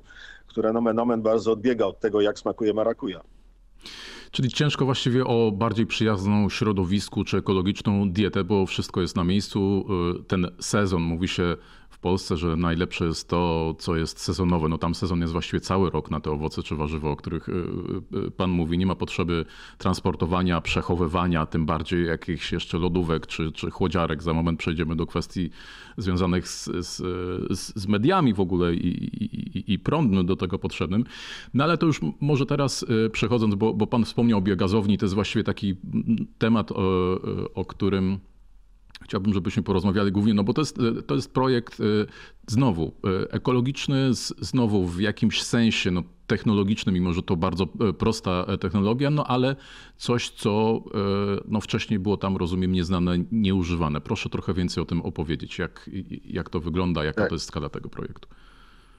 Które 0.49 0.73
nomen 0.73 0.99
omen 0.99 1.21
bardzo 1.21 1.51
odbiega 1.51 1.85
od 1.85 1.99
tego, 1.99 2.21
jak 2.21 2.39
smakuje 2.39 2.73
marakuja. 2.73 3.21
Czyli 4.31 4.49
ciężko 4.49 4.85
właściwie 4.85 5.25
o 5.25 5.51
bardziej 5.51 5.85
przyjazną 5.85 6.49
środowisku 6.49 7.23
czy 7.23 7.37
ekologiczną 7.37 8.11
dietę, 8.11 8.43
bo 8.43 8.65
wszystko 8.65 9.01
jest 9.01 9.15
na 9.15 9.23
miejscu. 9.23 9.85
Y, 10.19 10.23
ten 10.23 10.47
sezon, 10.59 11.01
mówi 11.01 11.27
się 11.27 11.57
Polsce, 11.99 12.37
że 12.37 12.55
najlepsze 12.55 13.05
jest 13.05 13.27
to, 13.27 13.75
co 13.79 13.95
jest 13.95 14.19
sezonowe. 14.19 14.69
No 14.69 14.77
tam 14.77 14.95
sezon 14.95 15.21
jest 15.21 15.33
właściwie 15.33 15.59
cały 15.59 15.89
rok 15.89 16.11
na 16.11 16.19
te 16.19 16.31
owoce 16.31 16.63
czy 16.63 16.75
warzywa, 16.75 17.09
o 17.09 17.15
których 17.15 17.49
y, 17.49 17.53
y, 18.27 18.31
Pan 18.31 18.49
mówi. 18.49 18.77
Nie 18.77 18.85
ma 18.85 18.95
potrzeby 18.95 19.45
transportowania, 19.77 20.61
przechowywania, 20.61 21.45
tym 21.45 21.65
bardziej 21.65 22.05
jakichś 22.05 22.51
jeszcze 22.51 22.77
lodówek 22.77 23.27
czy, 23.27 23.51
czy 23.51 23.71
chłodziarek. 23.71 24.23
Za 24.23 24.33
moment 24.33 24.59
przejdziemy 24.59 24.95
do 24.95 25.05
kwestii 25.05 25.49
związanych 25.97 26.47
z, 26.47 26.65
z, 26.65 26.97
z 27.75 27.87
mediami 27.87 28.33
w 28.33 28.39
ogóle 28.39 28.73
i, 28.73 28.87
i, 29.23 29.73
i 29.73 29.79
prądem 29.79 30.25
do 30.25 30.35
tego 30.35 30.59
potrzebnym. 30.59 31.03
No 31.53 31.63
ale 31.63 31.77
to 31.77 31.85
już 31.85 32.01
może 32.21 32.45
teraz 32.45 32.85
przechodząc, 33.11 33.55
bo, 33.55 33.73
bo 33.73 33.87
Pan 33.87 34.05
wspomniał 34.05 34.39
o 34.39 34.41
biogazowni, 34.41 34.97
to 34.97 35.05
jest 35.05 35.15
właściwie 35.15 35.43
taki 35.43 35.75
temat, 36.37 36.71
o, 36.71 36.75
o 37.53 37.65
którym 37.65 38.19
chciałbym, 39.03 39.33
żebyśmy 39.33 39.63
porozmawiali 39.63 40.11
głównie, 40.11 40.33
no 40.33 40.43
bo 40.43 40.53
to 40.53 40.61
jest, 40.61 40.79
to 41.07 41.15
jest 41.15 41.33
projekt 41.33 41.79
y, 41.79 42.05
znowu 42.47 42.87
y, 43.23 43.31
ekologiczny, 43.31 44.09
znowu 44.39 44.85
w 44.85 44.99
jakimś 44.99 45.43
sensie 45.43 45.91
no, 45.91 46.03
technologiczny, 46.27 46.91
mimo 46.91 47.13
że 47.13 47.23
to 47.23 47.35
bardzo 47.35 47.67
prosta 47.97 48.45
e, 48.47 48.57
technologia, 48.57 49.09
no 49.09 49.27
ale 49.27 49.55
coś, 49.97 50.29
co 50.29 50.83
no, 51.47 51.61
wcześniej 51.61 51.99
było 51.99 52.17
tam, 52.17 52.37
rozumiem, 52.37 52.71
nieznane, 52.71 53.17
nieużywane. 53.31 54.01
Proszę 54.01 54.29
trochę 54.29 54.53
więcej 54.53 54.83
o 54.83 54.85
tym 54.85 55.01
opowiedzieć, 55.01 55.59
jak, 55.59 55.89
jak 56.25 56.49
to 56.49 56.59
wygląda, 56.59 57.03
jaka 57.03 57.21
tak. 57.21 57.29
to 57.29 57.35
jest 57.35 57.45
skala 57.45 57.69
tego 57.69 57.89
projektu. 57.89 58.29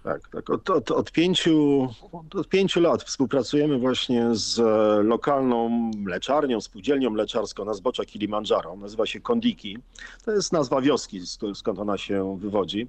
Tak, 0.05 0.29
tak. 0.29 0.50
Od, 0.50 0.70
od, 0.70 0.91
od, 0.91 1.12
pięciu, 1.12 1.88
od 2.35 2.49
pięciu 2.49 2.81
lat 2.81 3.02
współpracujemy 3.02 3.79
właśnie 3.79 4.29
z 4.32 4.58
lokalną 5.06 5.69
mleczarnią, 5.97 6.61
spółdzielnią 6.61 7.11
mleczarską 7.11 7.64
na 7.64 7.75
zbocza 7.75 8.05
Kilimandżaro. 8.05 8.76
Nazywa 8.76 9.06
się 9.06 9.20
Kondiki. 9.20 9.79
To 10.25 10.32
jest 10.32 10.52
nazwa 10.52 10.81
wioski, 10.81 11.20
skąd 11.55 11.79
ona 11.79 11.99
się 11.99 12.38
wywodzi. 12.38 12.88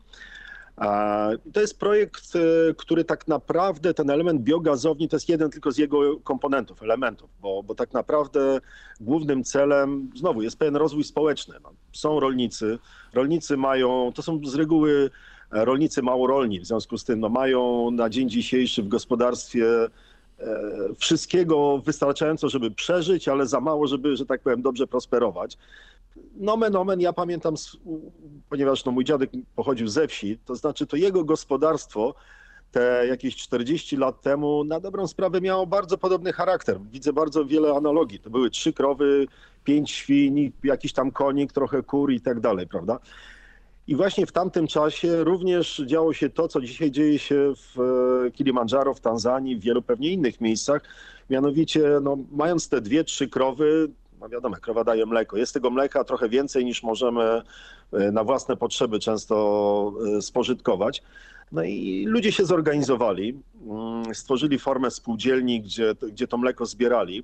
To 1.54 1.62
jest 1.62 1.80
projekt, 1.80 2.36
e, 2.36 2.74
który 2.74 3.04
tak 3.04 3.28
naprawdę, 3.28 3.94
ten 3.94 4.10
element 4.10 4.42
biogazowni 4.42 5.10
to 5.10 5.16
jest 5.16 5.30
jeden 5.30 5.50
tylko 5.50 5.72
z 5.72 5.78
jego 5.78 6.20
komponentów, 6.20 6.84
elementów, 6.84 7.30
bo, 7.42 7.64
bo 7.64 7.76
tak 7.76 7.94
naprawdę 7.94 8.60
głównym 9.02 9.44
celem, 9.44 10.10
znowu, 10.16 10.42
jest 10.42 10.58
pewien 10.58 10.76
rozwój 10.76 11.04
społeczny. 11.04 11.56
No, 11.64 11.74
są 11.94 12.20
rolnicy, 12.20 12.80
rolnicy 13.14 13.58
mają, 13.58 14.12
to 14.16 14.22
są 14.22 14.40
z 14.46 14.56
reguły 14.56 15.10
rolnicy 15.52 16.02
małorolni, 16.02 16.60
w 16.60 16.66
związku 16.66 16.98
z 16.98 17.04
tym 17.04 17.20
no, 17.20 17.30
mają 17.30 17.92
na 17.92 18.10
dzień 18.10 18.30
dzisiejszy 18.30 18.84
w 18.84 18.88
gospodarstwie 18.88 19.68
e, 19.84 19.90
wszystkiego 20.98 21.82
wystarczająco, 21.86 22.50
żeby 22.50 22.72
przeżyć, 22.72 23.28
ale 23.28 23.48
za 23.48 23.60
mało, 23.60 23.88
żeby, 23.88 24.16
że 24.16 24.26
tak 24.26 24.42
powiem, 24.42 24.62
dobrze 24.62 24.88
prosperować. 24.88 25.58
Nomen 26.36 26.76
omen, 26.76 27.02
ja 27.02 27.14
pamiętam, 27.14 27.56
ponieważ 28.50 28.86
no, 28.86 28.92
mój 28.92 29.04
dziadek 29.04 29.30
pochodził 29.56 29.88
ze 29.88 30.08
wsi, 30.08 30.38
to 30.46 30.56
znaczy 30.56 30.88
to 30.88 30.98
jego 30.98 31.24
gospodarstwo 31.24 32.16
te 32.72 33.08
jakieś 33.08 33.36
40 33.36 33.98
lat 33.98 34.22
temu 34.22 34.64
na 34.64 34.80
dobrą 34.80 35.08
sprawę 35.08 35.42
miało 35.42 35.68
bardzo 35.68 35.98
podobny 35.98 36.34
charakter. 36.34 36.82
Widzę 36.92 37.14
bardzo 37.14 37.46
wiele 37.46 37.74
analogii. 37.74 38.20
To 38.20 38.30
były 38.30 38.50
trzy 38.50 38.74
krowy, 38.74 39.28
pięć 39.64 39.92
świń, 39.92 40.52
jakiś 40.64 40.94
tam 40.94 41.12
konik, 41.12 41.54
trochę 41.54 41.84
kur 41.84 42.12
i 42.12 42.22
tak 42.22 42.40
dalej, 42.40 42.68
prawda? 42.68 43.00
I 43.92 43.96
właśnie 43.96 44.26
w 44.26 44.32
tamtym 44.32 44.68
czasie 44.68 45.24
również 45.24 45.82
działo 45.86 46.14
się 46.14 46.30
to, 46.30 46.48
co 46.48 46.62
dzisiaj 46.62 46.92
dzieje 46.92 47.20
się 47.20 47.54
w 47.56 47.80
e, 48.28 48.32
Kilimandżaro, 48.32 48.94
w 48.94 49.00
Tanzanii, 49.00 49.56
w 49.56 49.62
wielu 49.62 49.82
pewnie 49.82 50.12
innych 50.12 50.42
miejscach. 50.42 50.82
Mianowicie, 51.30 52.00
no, 52.02 52.18
mając 52.32 52.70
te 52.70 52.82
dwie, 52.82 53.04
trzy 53.04 53.28
krowy, 53.28 53.90
no 54.22 54.30
wiadomo, 54.30 54.56
krowa 54.56 54.84
daje 54.84 55.06
mleko. 55.06 55.38
Jest 55.38 55.54
tego 55.54 55.70
mleka 55.70 56.04
trochę 56.04 56.30
więcej 56.30 56.66
niż 56.66 56.84
możemy 56.84 57.42
e, 57.94 58.12
na 58.12 58.24
własne 58.24 58.58
potrzeby 58.58 59.00
często 59.00 59.94
e, 60.18 60.22
spożytkować. 60.22 61.04
No 61.52 61.64
i 61.64 62.06
ludzie 62.08 62.32
się 62.32 62.46
zorganizowali, 62.46 63.40
mm, 63.68 64.16
stworzyli 64.16 64.60
formę 64.60 64.92
spółdzielni, 64.92 65.62
gdzie, 65.62 65.96
gdzie 66.12 66.28
to 66.28 66.38
mleko 66.38 66.66
zbierali. 66.66 67.24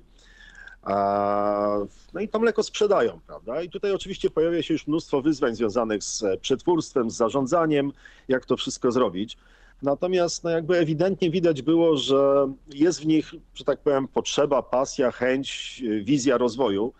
No 2.14 2.20
i 2.20 2.28
to 2.28 2.38
mleko 2.38 2.62
sprzedają, 2.62 3.20
prawda? 3.26 3.62
I 3.62 3.70
tutaj 3.70 3.92
oczywiście 3.92 4.30
pojawia 4.30 4.62
się 4.62 4.74
już 4.74 4.86
mnóstwo 4.86 5.22
wyzwań 5.22 5.54
związanych 5.54 6.04
z 6.04 6.24
przetwórstwem, 6.40 7.10
z 7.10 7.16
zarządzaniem, 7.16 7.92
jak 8.28 8.46
to 8.46 8.56
wszystko 8.56 8.92
zrobić. 8.92 9.36
Natomiast 9.82 10.44
no 10.44 10.50
jakby 10.50 10.78
ewidentnie 10.78 11.30
widać 11.30 11.62
było, 11.62 11.96
że 11.96 12.52
jest 12.74 13.00
w 13.00 13.06
nich, 13.06 13.34
że 13.54 13.64
tak 13.64 13.80
powiem, 13.80 14.08
potrzeba, 14.08 14.62
pasja, 14.62 15.10
chęć, 15.10 15.82
wizja 16.02 16.38
rozwoju. 16.38 16.92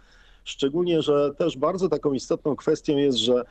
Szczególnie, 0.44 1.02
że 1.02 1.34
też 1.34 1.56
bardzo 1.56 1.88
taką 1.88 2.12
istotną 2.12 2.56
kwestią 2.56 2.96
jest, 2.96 3.18
że 3.18 3.44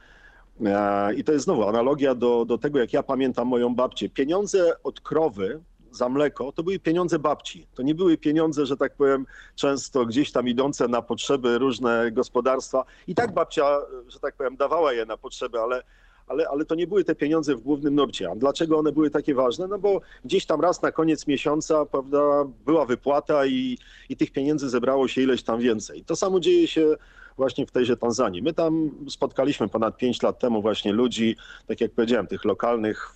E, 0.65 1.13
I 1.13 1.23
to 1.23 1.31
jest 1.31 1.45
znowu 1.45 1.67
analogia 1.67 2.15
do, 2.15 2.45
do 2.45 2.57
tego, 2.57 2.79
jak 2.79 2.93
ja 2.93 3.03
pamiętam 3.03 3.47
moją 3.47 3.75
babcię. 3.75 4.09
Pieniądze 4.09 4.83
od 4.83 5.01
krowy 5.01 5.59
za 5.91 6.09
mleko 6.09 6.51
to 6.51 6.63
były 6.63 6.79
pieniądze 6.79 7.19
babci. 7.19 7.67
To 7.75 7.83
nie 7.83 7.95
były 7.95 8.17
pieniądze, 8.17 8.65
że 8.65 8.77
tak 8.77 8.95
powiem, 8.95 9.25
często 9.55 10.05
gdzieś 10.05 10.31
tam 10.31 10.47
idące 10.47 10.87
na 10.87 11.01
potrzeby 11.01 11.57
różne 11.57 12.11
gospodarstwa. 12.11 12.85
I 13.07 13.15
tak 13.15 13.33
babcia, 13.33 13.79
że 14.07 14.19
tak 14.19 14.35
powiem, 14.35 14.57
dawała 14.57 14.93
je 14.93 15.05
na 15.05 15.17
potrzeby, 15.17 15.59
ale 15.59 15.83
ale, 16.27 16.47
ale 16.49 16.65
to 16.65 16.75
nie 16.75 16.87
były 16.87 17.03
te 17.03 17.15
pieniądze 17.15 17.55
w 17.55 17.61
głównym 17.61 17.95
nurcie. 17.95 18.31
A 18.31 18.35
dlaczego 18.35 18.77
one 18.77 18.91
były 18.91 19.09
takie 19.09 19.35
ważne? 19.35 19.67
No 19.67 19.79
bo 19.79 20.01
gdzieś 20.25 20.45
tam 20.45 20.61
raz 20.61 20.81
na 20.81 20.91
koniec 20.91 21.27
miesiąca 21.27 21.85
prawda, 21.85 22.19
była 22.65 22.85
wypłata 22.85 23.45
i, 23.45 23.77
i 24.09 24.17
tych 24.17 24.31
pieniędzy 24.31 24.69
zebrało 24.69 25.07
się 25.07 25.21
ileś 25.21 25.43
tam 25.43 25.59
więcej. 25.59 26.03
To 26.03 26.15
samo 26.15 26.39
dzieje 26.39 26.67
się 26.67 26.95
właśnie 27.37 27.65
w 27.65 27.71
tejże 27.71 27.97
Tanzanii. 27.97 28.41
My 28.41 28.53
tam 28.53 28.91
spotkaliśmy 29.09 29.67
ponad 29.67 29.97
5 29.97 30.21
lat 30.21 30.39
temu 30.39 30.61
właśnie 30.61 30.93
ludzi, 30.93 31.35
tak 31.67 31.81
jak 31.81 31.91
powiedziałem, 31.91 32.27
tych 32.27 32.45
lokalnych 32.45 33.13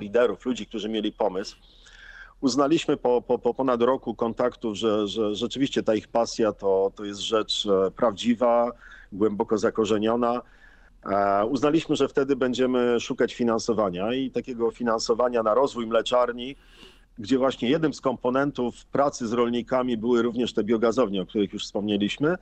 liderów, 0.00 0.46
ludzi, 0.46 0.66
którzy 0.66 0.88
mieli 0.88 1.12
pomysł. 1.12 1.56
Uznaliśmy 2.44 2.96
po, 2.96 3.22
po, 3.22 3.38
po 3.38 3.54
ponad 3.54 3.82
roku 3.82 4.14
kontaktów, 4.14 4.76
że, 4.76 5.08
że 5.08 5.34
rzeczywiście 5.34 5.82
ta 5.82 5.94
ich 5.94 6.08
pasja 6.08 6.52
to, 6.52 6.92
to 6.94 7.04
jest 7.04 7.20
rzecz 7.20 7.66
e, 7.66 7.90
prawdziwa, 7.90 8.70
głęboko 9.12 9.58
zakorzeniona 9.58 10.40
E, 11.06 11.46
uznaliśmy, 11.46 11.96
że 11.96 12.08
wtedy 12.08 12.36
będziemy 12.36 13.00
szukać 13.00 13.34
finansowania 13.34 14.14
i 14.14 14.30
takiego 14.30 14.70
finansowania 14.70 15.42
na 15.42 15.54
rozwój 15.54 15.86
mleczarni, 15.86 16.56
gdzie 17.18 17.38
właśnie 17.38 17.70
jednym 17.70 17.94
z 17.94 18.00
komponentów 18.00 18.86
pracy 18.86 19.28
z 19.28 19.32
rolnikami 19.32 19.96
były 19.96 20.22
również 20.22 20.52
te 20.52 20.64
biogazownie, 20.64 21.22
o 21.22 21.26
których 21.26 21.52
już 21.52 21.64
wspomnieliśmy. 21.64 22.34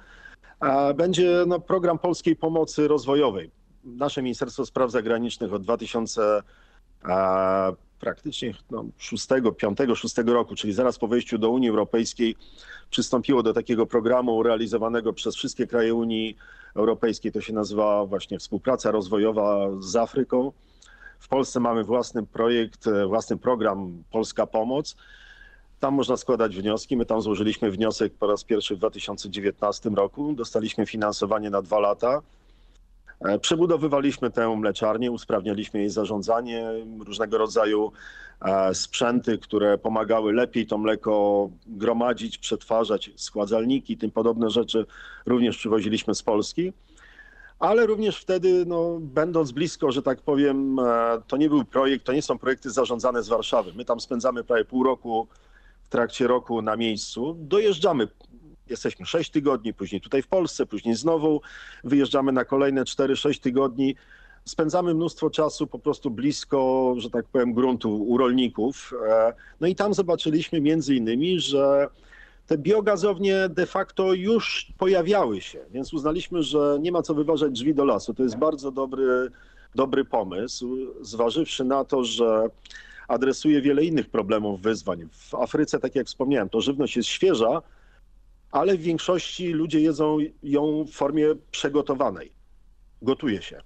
E, 0.60 0.94
będzie 0.94 1.44
no, 1.46 1.60
program 1.60 1.98
polskiej 1.98 2.36
pomocy 2.36 2.88
rozwojowej. 2.88 3.50
Nasze 3.84 4.22
Ministerstwo 4.22 4.66
Spraw 4.66 4.90
Zagranicznych 4.90 5.52
od 5.52 5.62
2000 5.62 6.42
e, 7.04 7.72
praktycznie 8.02 8.54
no, 8.70 8.84
6, 8.98 9.26
5, 9.58 9.78
6 9.94 10.16
roku, 10.26 10.54
czyli 10.54 10.72
zaraz 10.72 10.98
po 10.98 11.08
wejściu 11.08 11.38
do 11.38 11.50
Unii 11.50 11.68
Europejskiej, 11.68 12.36
przystąpiło 12.90 13.42
do 13.42 13.52
takiego 13.52 13.86
programu 13.86 14.42
realizowanego 14.42 15.12
przez 15.12 15.36
wszystkie 15.36 15.66
kraje 15.66 15.94
Unii 15.94 16.36
Europejskiej. 16.74 17.32
To 17.32 17.40
się 17.40 17.52
nazywa 17.52 18.06
właśnie 18.06 18.38
współpraca 18.38 18.90
rozwojowa 18.90 19.68
z 19.80 19.96
Afryką. 19.96 20.52
W 21.18 21.28
Polsce 21.28 21.60
mamy 21.60 21.84
własny 21.84 22.26
projekt, 22.26 22.86
e, 22.86 23.06
własny 23.06 23.36
program 23.36 24.02
Polska 24.10 24.46
Pomoc. 24.46 24.96
Tam 25.80 25.94
można 25.94 26.16
składać 26.16 26.56
wnioski. 26.56 26.96
My 26.96 27.06
tam 27.06 27.20
złożyliśmy 27.20 27.70
wniosek 27.70 28.12
po 28.14 28.26
raz 28.26 28.44
pierwszy 28.44 28.74
w 28.76 28.78
2019 28.78 29.90
roku. 29.94 30.32
Dostaliśmy 30.32 30.86
finansowanie 30.86 31.50
na 31.50 31.62
dwa 31.62 31.78
lata. 31.78 32.22
E, 33.24 33.38
przebudowywaliśmy 33.38 34.30
tę 34.30 34.56
mleczarnię, 34.56 35.10
usprawnialiśmy 35.10 35.80
jej 35.80 35.90
zarządzanie, 35.90 36.70
różnego 37.06 37.38
rodzaju 37.38 37.92
e, 38.40 38.74
sprzęty, 38.74 39.38
które 39.38 39.78
pomagały 39.78 40.32
lepiej 40.32 40.66
to 40.66 40.78
mleko 40.78 41.48
gromadzić, 41.66 42.38
przetwarzać, 42.38 43.10
składzalniki, 43.16 43.96
tym 43.96 44.10
podobne 44.10 44.50
rzeczy 44.50 44.86
również 45.26 45.56
przywoziliśmy 45.56 46.14
z 46.14 46.22
Polski. 46.22 46.72
Ale 47.58 47.86
również 47.86 48.16
wtedy, 48.16 48.64
no, 48.66 48.98
będąc 49.00 49.52
blisko, 49.52 49.92
że 49.92 50.02
tak 50.02 50.20
powiem, 50.20 50.78
e, 50.78 50.82
to 51.26 51.36
nie 51.36 51.48
był 51.48 51.64
projekt, 51.64 52.04
to 52.04 52.12
nie 52.12 52.22
są 52.22 52.38
projekty 52.38 52.70
zarządzane 52.70 53.22
z 53.22 53.28
Warszawy. 53.28 53.72
My 53.76 53.84
tam 53.84 54.00
spędzamy 54.00 54.44
prawie 54.44 54.64
pół 54.64 54.84
roku 54.84 55.26
w 55.82 55.88
trakcie 55.88 56.26
roku 56.26 56.62
na 56.62 56.76
miejscu. 56.76 57.36
Dojeżdżamy 57.38 58.08
jesteśmy 58.70 59.06
6 59.06 59.30
tygodni, 59.30 59.74
później 59.74 60.00
tutaj 60.00 60.22
w 60.22 60.26
Polsce, 60.26 60.66
później 60.66 60.94
znowu 60.94 61.40
wyjeżdżamy 61.84 62.32
na 62.32 62.44
kolejne 62.44 62.82
4-6 62.82 63.40
tygodni. 63.40 63.96
Spędzamy 64.44 64.94
mnóstwo 64.94 65.30
czasu 65.30 65.66
po 65.66 65.78
prostu 65.78 66.10
blisko, 66.10 66.94
że 66.98 67.10
tak 67.10 67.24
powiem, 67.26 67.52
gruntu 67.52 68.02
u 68.04 68.18
rolników. 68.18 68.94
E, 69.08 69.32
no 69.60 69.66
i 69.66 69.74
tam 69.74 69.94
zobaczyliśmy 69.94 70.60
między 70.60 70.94
innymi, 70.94 71.40
że 71.40 71.88
te 72.46 72.58
biogazownie 72.58 73.48
de 73.48 73.66
facto 73.66 74.14
już 74.14 74.72
pojawiały 74.78 75.40
się, 75.40 75.58
więc 75.70 75.94
uznaliśmy, 75.94 76.42
że 76.42 76.78
nie 76.80 76.92
ma 76.92 77.02
co 77.02 77.14
wyważać 77.14 77.52
drzwi 77.52 77.74
do 77.74 77.84
lasu. 77.84 78.14
To 78.14 78.22
jest 78.22 78.36
bardzo 78.36 78.70
dobry, 78.70 79.30
dobry 79.74 80.04
pomysł, 80.04 80.76
zważywszy 81.00 81.64
na 81.64 81.84
to, 81.84 82.04
że 82.04 82.48
adresuje 83.08 83.62
wiele 83.62 83.84
innych 83.84 84.10
problemów, 84.10 84.60
wyzwań. 84.60 85.08
W 85.12 85.34
Afryce, 85.34 85.78
tak 85.78 85.94
jak 85.94 86.06
wspomniałem, 86.06 86.48
to 86.48 86.60
żywność 86.60 86.96
jest 86.96 87.08
świeża, 87.08 87.62
ale 88.52 88.76
w 88.76 88.80
większości 88.80 89.48
ludzie 89.48 89.80
jedzą 89.80 90.18
ją 90.42 90.84
w 90.84 90.90
formie 90.90 91.26
przegotowanej. 91.50 92.32
Gotuje 93.02 93.42
się. 93.42 93.60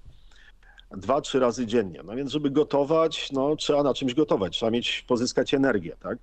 Dwa, 0.91 1.21
trzy 1.21 1.41
razy 1.41 1.67
dziennie. 1.67 2.01
No 2.05 2.17
więc, 2.17 2.31
żeby 2.31 2.51
gotować, 2.51 3.33
no, 3.33 3.57
trzeba 3.57 3.83
na 3.83 3.95
czymś 3.95 4.15
gotować, 4.15 4.57
trzeba 4.57 4.71
mieć, 4.71 5.05
pozyskać 5.09 5.55
energię, 5.55 5.97
tak? 6.01 6.19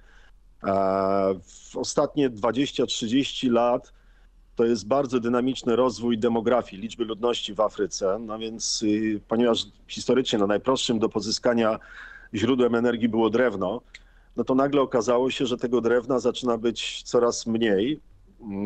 W 1.43 1.77
ostatnie 1.77 2.29
20-30 2.29 3.51
lat 3.51 3.93
to 4.55 4.65
jest 4.65 4.87
bardzo 4.87 5.19
dynamiczny 5.19 5.75
rozwój 5.75 6.17
demografii, 6.17 6.81
liczby 6.81 7.05
ludności 7.05 7.53
w 7.53 7.59
Afryce. 7.59 8.19
No 8.19 8.39
więc, 8.39 8.83
y, 8.83 9.21
ponieważ 9.27 9.65
historycznie 9.87 10.39
no, 10.39 10.47
najprostszym 10.47 10.99
do 10.99 11.09
pozyskania 11.09 11.79
źródłem 12.33 12.75
energii 12.75 13.09
było 13.09 13.29
drewno, 13.29 13.81
no 14.35 14.43
to 14.43 14.55
nagle 14.55 14.81
okazało 14.81 15.31
się, 15.31 15.45
że 15.45 15.57
tego 15.57 15.81
drewna 15.81 16.19
zaczyna 16.19 16.57
być 16.57 17.03
coraz 17.03 17.47
mniej, 17.47 17.99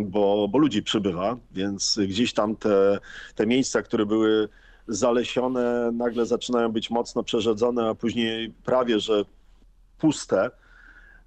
bo, 0.05 0.48
bo 0.48 0.57
ludzi 0.57 0.84
przybywa, 0.84 1.38
więc 1.51 2.00
gdzieś 2.07 2.34
tam 2.34 2.55
te, 2.55 3.00
te 3.36 3.48
miejsca, 3.48 3.81
które 3.81 4.05
były 4.05 4.50
zalesione, 4.88 5.91
nagle 5.93 6.25
zaczynają 6.25 6.72
być 6.72 6.89
mocno 6.89 7.24
przerzedzone, 7.24 7.89
a 7.89 7.96
później 7.96 8.53
prawie 8.65 9.00
że 9.00 9.24
puste. 9.98 10.51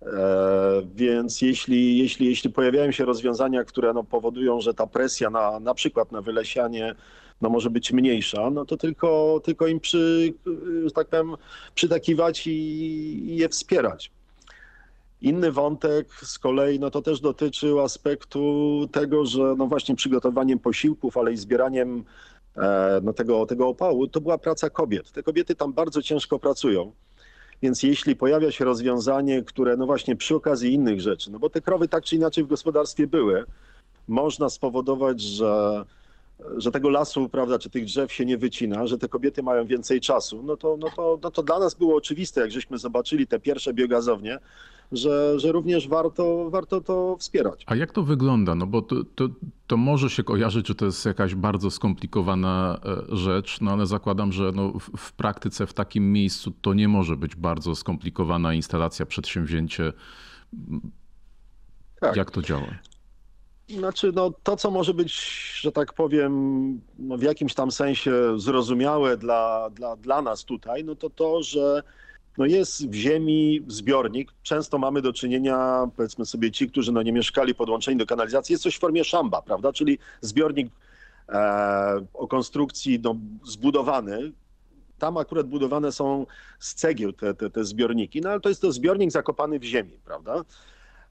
E, 0.03 0.83
więc 0.95 1.43
jeśli, 1.43 1.99
jeśli, 1.99 2.27
jeśli 2.27 2.51
pojawiają 2.51 2.93
się 2.93 3.05
rozwiązania, 3.05 3.65
które 3.65 3.93
no, 3.93 4.05
powodują, 4.05 4.61
że 4.61 4.75
ta 4.75 4.87
presja 4.87 5.31
na, 5.31 5.61
na 5.61 5.75
przykład 5.75 6.13
na 6.13 6.23
wylesianie 6.23 6.95
no, 7.41 7.49
może 7.49 7.71
być 7.71 7.93
mniejsza, 7.93 8.51
no 8.51 8.65
to 8.65 8.77
tylko, 8.77 9.41
tylko 9.45 9.67
im 9.67 9.81
przy, 9.81 10.35
tak 10.95 11.09
powiem, 11.09 11.35
przytakiwać 11.75 12.47
i, 12.47 12.51
i 13.31 13.37
je 13.37 13.49
wspierać. 13.49 14.11
Inny 15.23 15.53
wątek 15.53 16.15
z 16.15 16.39
kolei 16.39 16.81
no 16.81 16.91
to 16.91 17.03
też 17.03 17.21
dotyczył 17.21 17.81
aspektu 17.81 18.89
tego, 18.93 19.27
że 19.27 19.55
no 19.59 19.67
właśnie 19.67 19.97
przygotowaniem 19.97 20.59
posiłków, 20.59 21.17
ale 21.17 21.33
i 21.33 21.37
zbieraniem 21.37 22.05
e, 22.57 23.01
no 23.03 23.13
tego, 23.13 23.47
tego 23.47 23.69
opału, 23.69 24.07
to 24.07 24.21
była 24.21 24.39
praca 24.39 24.71
kobiet. 24.71 25.13
Te 25.13 25.23
kobiety 25.23 25.55
tam 25.55 25.73
bardzo 25.73 26.03
ciężko 26.03 26.39
pracują. 26.39 26.93
Więc 27.63 27.83
jeśli 27.83 28.17
pojawia 28.17 28.53
się 28.53 28.65
rozwiązanie, 28.65 29.43
które 29.43 29.77
no 29.77 29.87
właśnie 29.87 30.17
przy 30.17 30.35
okazji 30.35 30.73
innych 30.73 31.01
rzeczy, 31.01 31.31
no 31.31 31.39
bo 31.39 31.51
te 31.51 31.61
krowy 31.61 31.89
tak 31.89 32.05
czy 32.05 32.17
inaczej 32.17 32.45
w 32.45 32.47
gospodarstwie 32.47 33.07
były, 33.07 33.45
można 34.09 34.49
spowodować, 34.49 35.21
że 35.21 35.85
że 36.57 36.71
tego 36.71 36.91
lasu, 36.91 37.29
prawda, 37.29 37.59
czy 37.59 37.71
tych 37.71 37.85
drzew 37.85 38.13
się 38.13 38.25
nie 38.25 38.39
wycina, 38.39 38.87
że 38.87 38.99
te 38.99 39.09
kobiety 39.09 39.43
mają 39.43 39.67
więcej 39.67 40.01
czasu, 40.01 40.43
no 40.43 40.57
to, 40.57 40.77
no 40.77 40.89
to, 40.97 41.19
no 41.23 41.31
to 41.31 41.43
dla 41.43 41.59
nas 41.59 41.75
było 41.75 41.97
oczywiste, 41.97 42.41
jak 42.41 42.51
żeśmy 42.51 42.79
zobaczyli 42.79 43.27
te 43.27 43.41
pierwsze 43.41 43.75
biogazownie, 43.75 44.39
że, 44.93 45.41
że 45.41 45.53
również 45.53 45.89
warto, 45.89 46.51
warto 46.51 46.81
to 46.81 47.17
wspierać. 47.19 47.65
A 47.67 47.77
jak 47.77 47.93
to 47.93 48.03
wygląda? 48.03 48.55
No 48.55 48.67
bo 48.67 48.83
to, 48.83 48.97
to, 49.15 49.29
to 49.67 49.77
może 49.77 50.11
się 50.11 50.25
kojarzyć, 50.25 50.69
że 50.69 50.75
to 50.75 50.85
jest 50.85 51.07
jakaś 51.07 51.35
bardzo 51.35 51.71
skomplikowana 51.71 52.81
e, 53.11 53.17
rzecz, 53.17 53.61
no 53.61 53.71
ale 53.71 53.87
zakładam, 53.87 54.33
że 54.33 54.53
no 54.55 54.73
w, 54.73 54.97
w 54.97 55.13
praktyce 55.13 55.67
w 55.67 55.73
takim 55.73 56.13
miejscu 56.13 56.53
to 56.63 56.75
nie 56.75 56.89
może 56.89 57.17
być 57.17 57.37
bardzo 57.37 57.75
skomplikowana 57.75 58.55
instalacja, 58.55 59.07
przedsięwzięcie. 59.07 59.93
Tak. 62.01 62.17
Jak 62.17 62.31
to 62.31 62.43
działa? 62.43 62.69
Znaczy, 63.69 64.13
no, 64.15 64.33
to, 64.43 64.57
co 64.57 64.71
może 64.71 64.95
być, 64.95 65.15
że 65.61 65.73
tak 65.73 65.93
powiem, 65.93 66.33
no, 66.99 67.19
w 67.19 67.23
jakimś 67.23 67.55
tam 67.55 67.71
sensie 67.71 68.13
zrozumiałe 68.37 69.17
dla, 69.17 69.71
dla, 69.71 69.97
dla 69.97 70.23
nas 70.23 70.45
tutaj, 70.45 70.85
no 70.85 70.95
to 70.95 71.11
to, 71.11 71.43
że 71.43 71.83
no 72.41 72.47
jest 72.47 72.89
w 72.89 72.95
ziemi 72.95 73.61
zbiornik. 73.69 74.33
Często 74.43 74.79
mamy 74.79 75.03
do 75.03 75.13
czynienia, 75.13 75.89
powiedzmy 75.97 76.27
sobie, 76.27 76.51
ci, 76.51 76.69
którzy 76.71 76.93
no 76.93 77.03
nie 77.03 77.13
mieszkali 77.13 77.55
podłączeni 77.55 77.99
do 77.99 78.07
kanalizacji, 78.07 78.53
jest 78.53 78.63
coś 78.63 78.77
w 78.77 78.81
formie 78.81 79.05
szamba, 79.05 79.43
prawda? 79.43 79.73
Czyli 79.73 79.99
zbiornik 80.21 80.73
e, 81.29 82.07
o 82.15 82.29
konstrukcji 82.29 83.01
no, 83.03 83.17
zbudowany. 83.45 84.33
Tam 84.99 85.17
akurat 85.17 85.47
budowane 85.47 85.93
są 85.93 86.27
z 86.59 86.75
cegieł 86.75 87.13
te, 87.13 87.35
te, 87.35 87.51
te 87.51 87.65
zbiorniki, 87.65 88.21
no 88.21 88.31
ale 88.31 88.41
to 88.41 88.49
jest 88.49 88.61
to 88.61 88.73
zbiornik 88.73 89.11
zakopany 89.11 89.59
w 89.59 89.65
ziemi, 89.65 89.99
prawda? 90.05 90.45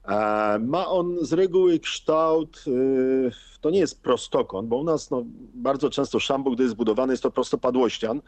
E, 0.08 0.58
ma 0.58 0.86
on 0.86 1.16
z 1.20 1.32
reguły 1.32 1.78
kształt, 1.78 2.64
y, 2.66 3.30
to 3.60 3.70
nie 3.70 3.78
jest 3.78 4.02
prostokąt, 4.02 4.68
bo 4.68 4.76
u 4.76 4.84
nas 4.84 5.10
no, 5.10 5.22
bardzo 5.54 5.90
często 5.90 6.20
szambo, 6.20 6.50
gdy 6.50 6.62
jest 6.62 6.76
budowany, 6.76 7.12
jest 7.12 7.22
to 7.22 7.30
prostopadłościan. 7.30 8.20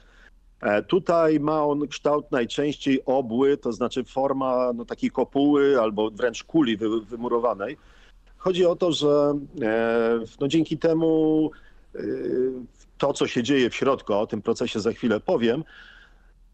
E, 0.62 0.82
tutaj 0.82 1.40
ma 1.40 1.64
on 1.64 1.88
kształt 1.88 2.30
najczęściej 2.30 3.04
obły, 3.04 3.56
to 3.56 3.72
znaczy 3.72 4.04
forma 4.04 4.72
no, 4.72 4.84
takiej 4.84 5.10
kopuły 5.10 5.80
albo 5.80 6.10
wręcz 6.10 6.44
kuli 6.44 6.76
wy, 6.76 7.00
wymurowanej. 7.00 7.76
Chodzi 8.36 8.66
o 8.66 8.76
to, 8.76 8.92
że 8.92 9.34
e, 9.62 10.20
no, 10.40 10.48
dzięki 10.48 10.78
temu 10.78 11.50
to, 12.98 13.12
co 13.12 13.26
się 13.26 13.42
dzieje 13.42 13.70
w 13.70 13.74
środku, 13.74 14.14
o 14.14 14.26
tym 14.26 14.42
procesie 14.42 14.80
za 14.80 14.92
chwilę 14.92 15.20
powiem, 15.20 15.64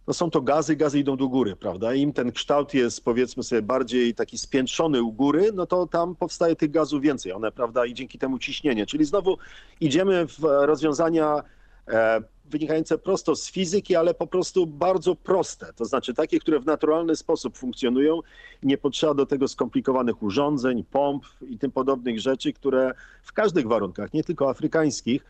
no 0.07 0.15
są 0.15 0.31
to 0.31 0.41
gazy, 0.41 0.77
gazy 0.77 0.99
idą 0.99 1.17
do 1.17 1.29
góry, 1.29 1.57
prawda? 1.57 1.95
Im 1.95 2.13
ten 2.13 2.33
kształt 2.33 2.75
jest, 2.75 3.05
powiedzmy 3.05 3.43
sobie, 3.43 3.63
bardziej 3.63 4.15
taki 4.15 4.39
spiętrzony 4.39 5.03
u 5.03 5.13
góry, 5.13 5.51
no 5.55 5.67
to 5.67 5.87
tam 5.87 6.17
powstaje 6.17 6.57
tych 6.57 6.71
gazów 6.71 7.03
więcej, 7.03 7.33
one, 7.33 7.53
prawda, 7.53 7.87
i 7.87 7.95
dzięki 7.95 8.19
temu 8.19 8.39
ciśnienie. 8.39 8.87
Czyli 8.87 9.05
znowu 9.05 9.39
idziemy 9.81 10.27
w 10.27 10.39
rozwiązania 10.43 11.43
e, 11.89 12.21
wynikające 12.51 12.99
prosto 12.99 13.37
z 13.37 13.51
fizyki, 13.51 13.97
ale 13.97 14.15
po 14.15 14.27
prostu 14.27 14.67
bardzo 14.67 15.15
proste. 15.15 15.73
To 15.73 15.85
znaczy 15.85 16.15
takie, 16.15 16.41
które 16.41 16.61
w 16.61 16.67
naturalny 16.67 17.17
sposób 17.17 17.57
funkcjonują. 17.57 18.21
Nie 18.63 18.79
potrzeba 18.79 19.15
do 19.15 19.27
tego 19.27 19.49
skomplikowanych 19.49 20.23
urządzeń, 20.23 20.85
pomp 20.85 21.25
i 21.49 21.59
tym 21.59 21.71
podobnych 21.71 22.21
rzeczy, 22.21 22.53
które 22.53 22.95
w 23.23 23.33
każdych 23.33 23.67
warunkach, 23.67 24.13
nie 24.15 24.25
tylko 24.25 24.51
afrykańskich, 24.51 25.25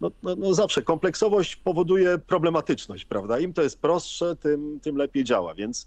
no, 0.00 0.10
no, 0.22 0.36
no, 0.36 0.54
zawsze 0.54 0.82
kompleksowość 0.82 1.56
powoduje 1.56 2.18
problematyczność, 2.18 3.04
prawda? 3.04 3.38
Im 3.38 3.52
to 3.52 3.62
jest 3.62 3.80
prostsze, 3.80 4.36
tym, 4.36 4.80
tym 4.82 4.96
lepiej 4.96 5.24
działa, 5.24 5.54
więc 5.54 5.86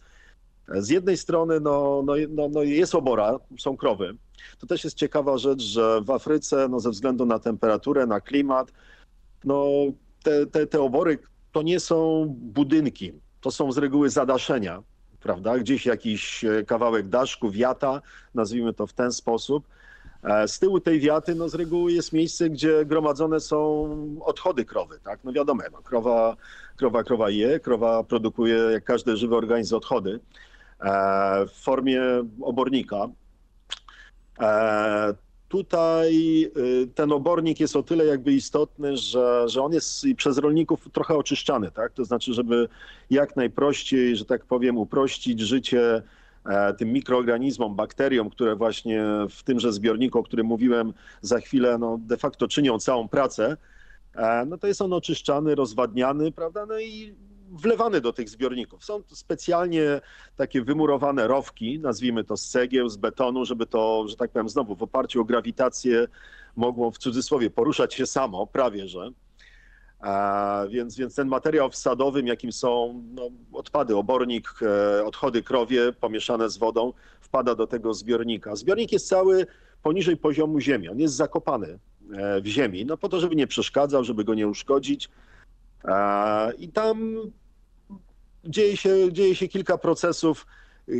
z 0.67 0.89
jednej 0.89 1.17
strony 1.17 1.59
no, 1.59 2.03
no, 2.05 2.13
no, 2.29 2.49
no 2.49 2.63
jest 2.63 2.95
obora, 2.95 3.39
są 3.59 3.77
krowy. 3.77 4.17
To 4.59 4.67
też 4.67 4.83
jest 4.83 4.97
ciekawa 4.97 5.37
rzecz, 5.37 5.61
że 5.61 6.01
w 6.01 6.11
Afryce 6.11 6.67
no, 6.69 6.79
ze 6.79 6.89
względu 6.89 7.25
na 7.25 7.39
temperaturę, 7.39 8.05
na 8.05 8.21
klimat, 8.21 8.71
no, 9.45 9.65
te, 10.27 10.47
te, 10.47 10.67
te 10.67 10.81
obory 10.81 11.19
to 11.51 11.61
nie 11.61 11.79
są 11.79 12.25
budynki, 12.29 13.13
to 13.41 13.51
są 13.51 13.71
z 13.71 13.77
reguły 13.77 14.09
zadaszenia, 14.09 14.83
prawda? 15.19 15.57
Gdzieś 15.57 15.85
jakiś 15.85 16.45
kawałek 16.67 17.07
daszku, 17.07 17.51
wiata, 17.51 18.01
nazwijmy 18.33 18.73
to 18.73 18.87
w 18.87 18.93
ten 18.93 19.11
sposób. 19.11 19.67
E, 20.23 20.47
z 20.47 20.59
tyłu 20.59 20.79
tej 20.79 20.99
wiaty 20.99 21.35
no 21.35 21.49
z 21.49 21.55
reguły 21.55 21.91
jest 21.91 22.13
miejsce, 22.13 22.49
gdzie 22.49 22.85
gromadzone 22.85 23.39
są 23.39 23.89
odchody 24.21 24.65
krowy. 24.65 24.99
Tak? 25.03 25.19
No 25.23 25.33
wiadomo, 25.33 25.63
no, 25.71 25.81
krowa, 25.81 26.35
krowa, 26.75 27.03
krowa 27.03 27.29
je, 27.29 27.59
krowa 27.59 28.03
produkuje 28.03 28.57
jak 28.57 28.83
każdy 28.83 29.17
żywy 29.17 29.35
organizm 29.35 29.75
odchody 29.75 30.19
e, 30.79 31.45
w 31.45 31.51
formie 31.51 32.01
obornika. 32.41 33.07
Tutaj 35.47 36.43
y, 36.57 36.87
ten 36.95 37.11
obornik 37.11 37.59
jest 37.59 37.75
o 37.75 37.83
tyle 37.83 38.05
jakby 38.05 38.33
istotny, 38.33 38.97
że, 38.97 39.49
że 39.49 39.63
on 39.63 39.73
jest 39.73 40.05
przez 40.17 40.37
rolników 40.37 40.87
trochę 40.93 41.15
oczyszczany, 41.15 41.71
tak? 41.71 41.93
To 41.93 42.05
znaczy, 42.05 42.33
żeby 42.33 42.67
jak 43.09 43.35
najprościej, 43.35 44.15
że 44.15 44.25
tak 44.25 44.45
powiem, 44.45 44.77
uprościć 44.77 45.39
życie 45.39 46.01
E, 46.47 46.73
tym 46.73 46.93
mikroorganizmom, 46.93 47.75
bakteriom, 47.75 48.29
które 48.29 48.55
właśnie 48.55 49.03
w 49.29 49.43
tymże 49.43 49.73
zbiorniku, 49.73 50.19
o 50.19 50.23
którym 50.23 50.47
mówiłem 50.47 50.93
za 51.21 51.39
chwilę, 51.39 51.77
no 51.77 51.97
de 51.97 52.17
facto 52.17 52.47
czynią 52.47 52.79
całą 52.79 53.07
pracę, 53.07 53.57
e, 54.15 54.45
no 54.45 54.57
to 54.57 54.67
jest 54.67 54.81
on 54.81 54.93
oczyszczany, 54.93 55.55
rozwadniany, 55.55 56.31
prawda, 56.31 56.65
no 56.65 56.79
i 56.79 57.15
wlewany 57.51 58.01
do 58.01 58.13
tych 58.13 58.29
zbiorników. 58.29 58.85
Są 58.85 59.03
specjalnie 59.07 60.01
takie 60.35 60.61
wymurowane 60.61 61.27
rowki, 61.27 61.79
nazwijmy 61.79 62.23
to 62.23 62.37
z 62.37 62.47
cegieł, 62.47 62.89
z 62.89 62.97
betonu, 62.97 63.45
żeby 63.45 63.65
to, 63.65 64.07
że 64.07 64.15
tak 64.15 64.31
powiem, 64.31 64.49
znowu 64.49 64.75
w 64.75 64.83
oparciu 64.83 65.21
o 65.21 65.25
grawitację 65.25 66.07
mogło 66.55 66.91
w 66.91 66.97
cudzysłowie 66.97 67.49
poruszać 67.49 67.93
się 67.93 68.05
samo, 68.05 68.47
prawie 68.47 68.87
że. 68.87 69.11
Więc, 70.69 70.97
więc 70.97 71.15
ten 71.15 71.27
materiał 71.27 71.69
wsadowym, 71.69 72.27
jakim 72.27 72.51
są 72.51 73.03
no, 73.13 73.29
odpady, 73.53 73.95
obornik, 73.95 74.49
e, 74.61 75.05
odchody 75.05 75.43
krowie 75.43 75.93
pomieszane 75.93 76.49
z 76.49 76.57
wodą, 76.57 76.93
wpada 77.21 77.55
do 77.55 77.67
tego 77.67 77.93
zbiornika. 77.93 78.55
Zbiornik 78.55 78.91
jest 78.91 79.07
cały 79.07 79.47
poniżej 79.83 80.17
poziomu 80.17 80.59
ziemi. 80.59 80.89
On 80.89 80.99
jest 80.99 81.15
zakopany 81.15 81.79
e, 82.13 82.41
w 82.41 82.45
ziemi, 82.45 82.85
no 82.85 82.97
po 82.97 83.09
to, 83.09 83.19
żeby 83.19 83.35
nie 83.35 83.47
przeszkadzał, 83.47 84.03
żeby 84.03 84.23
go 84.23 84.33
nie 84.33 84.47
uszkodzić. 84.47 85.09
I 86.57 86.69
tam 86.69 87.15
dzieje 88.45 88.77
się, 88.77 89.13
dzieje 89.13 89.35
się 89.35 89.47
kilka 89.47 89.77
procesów 89.77 90.45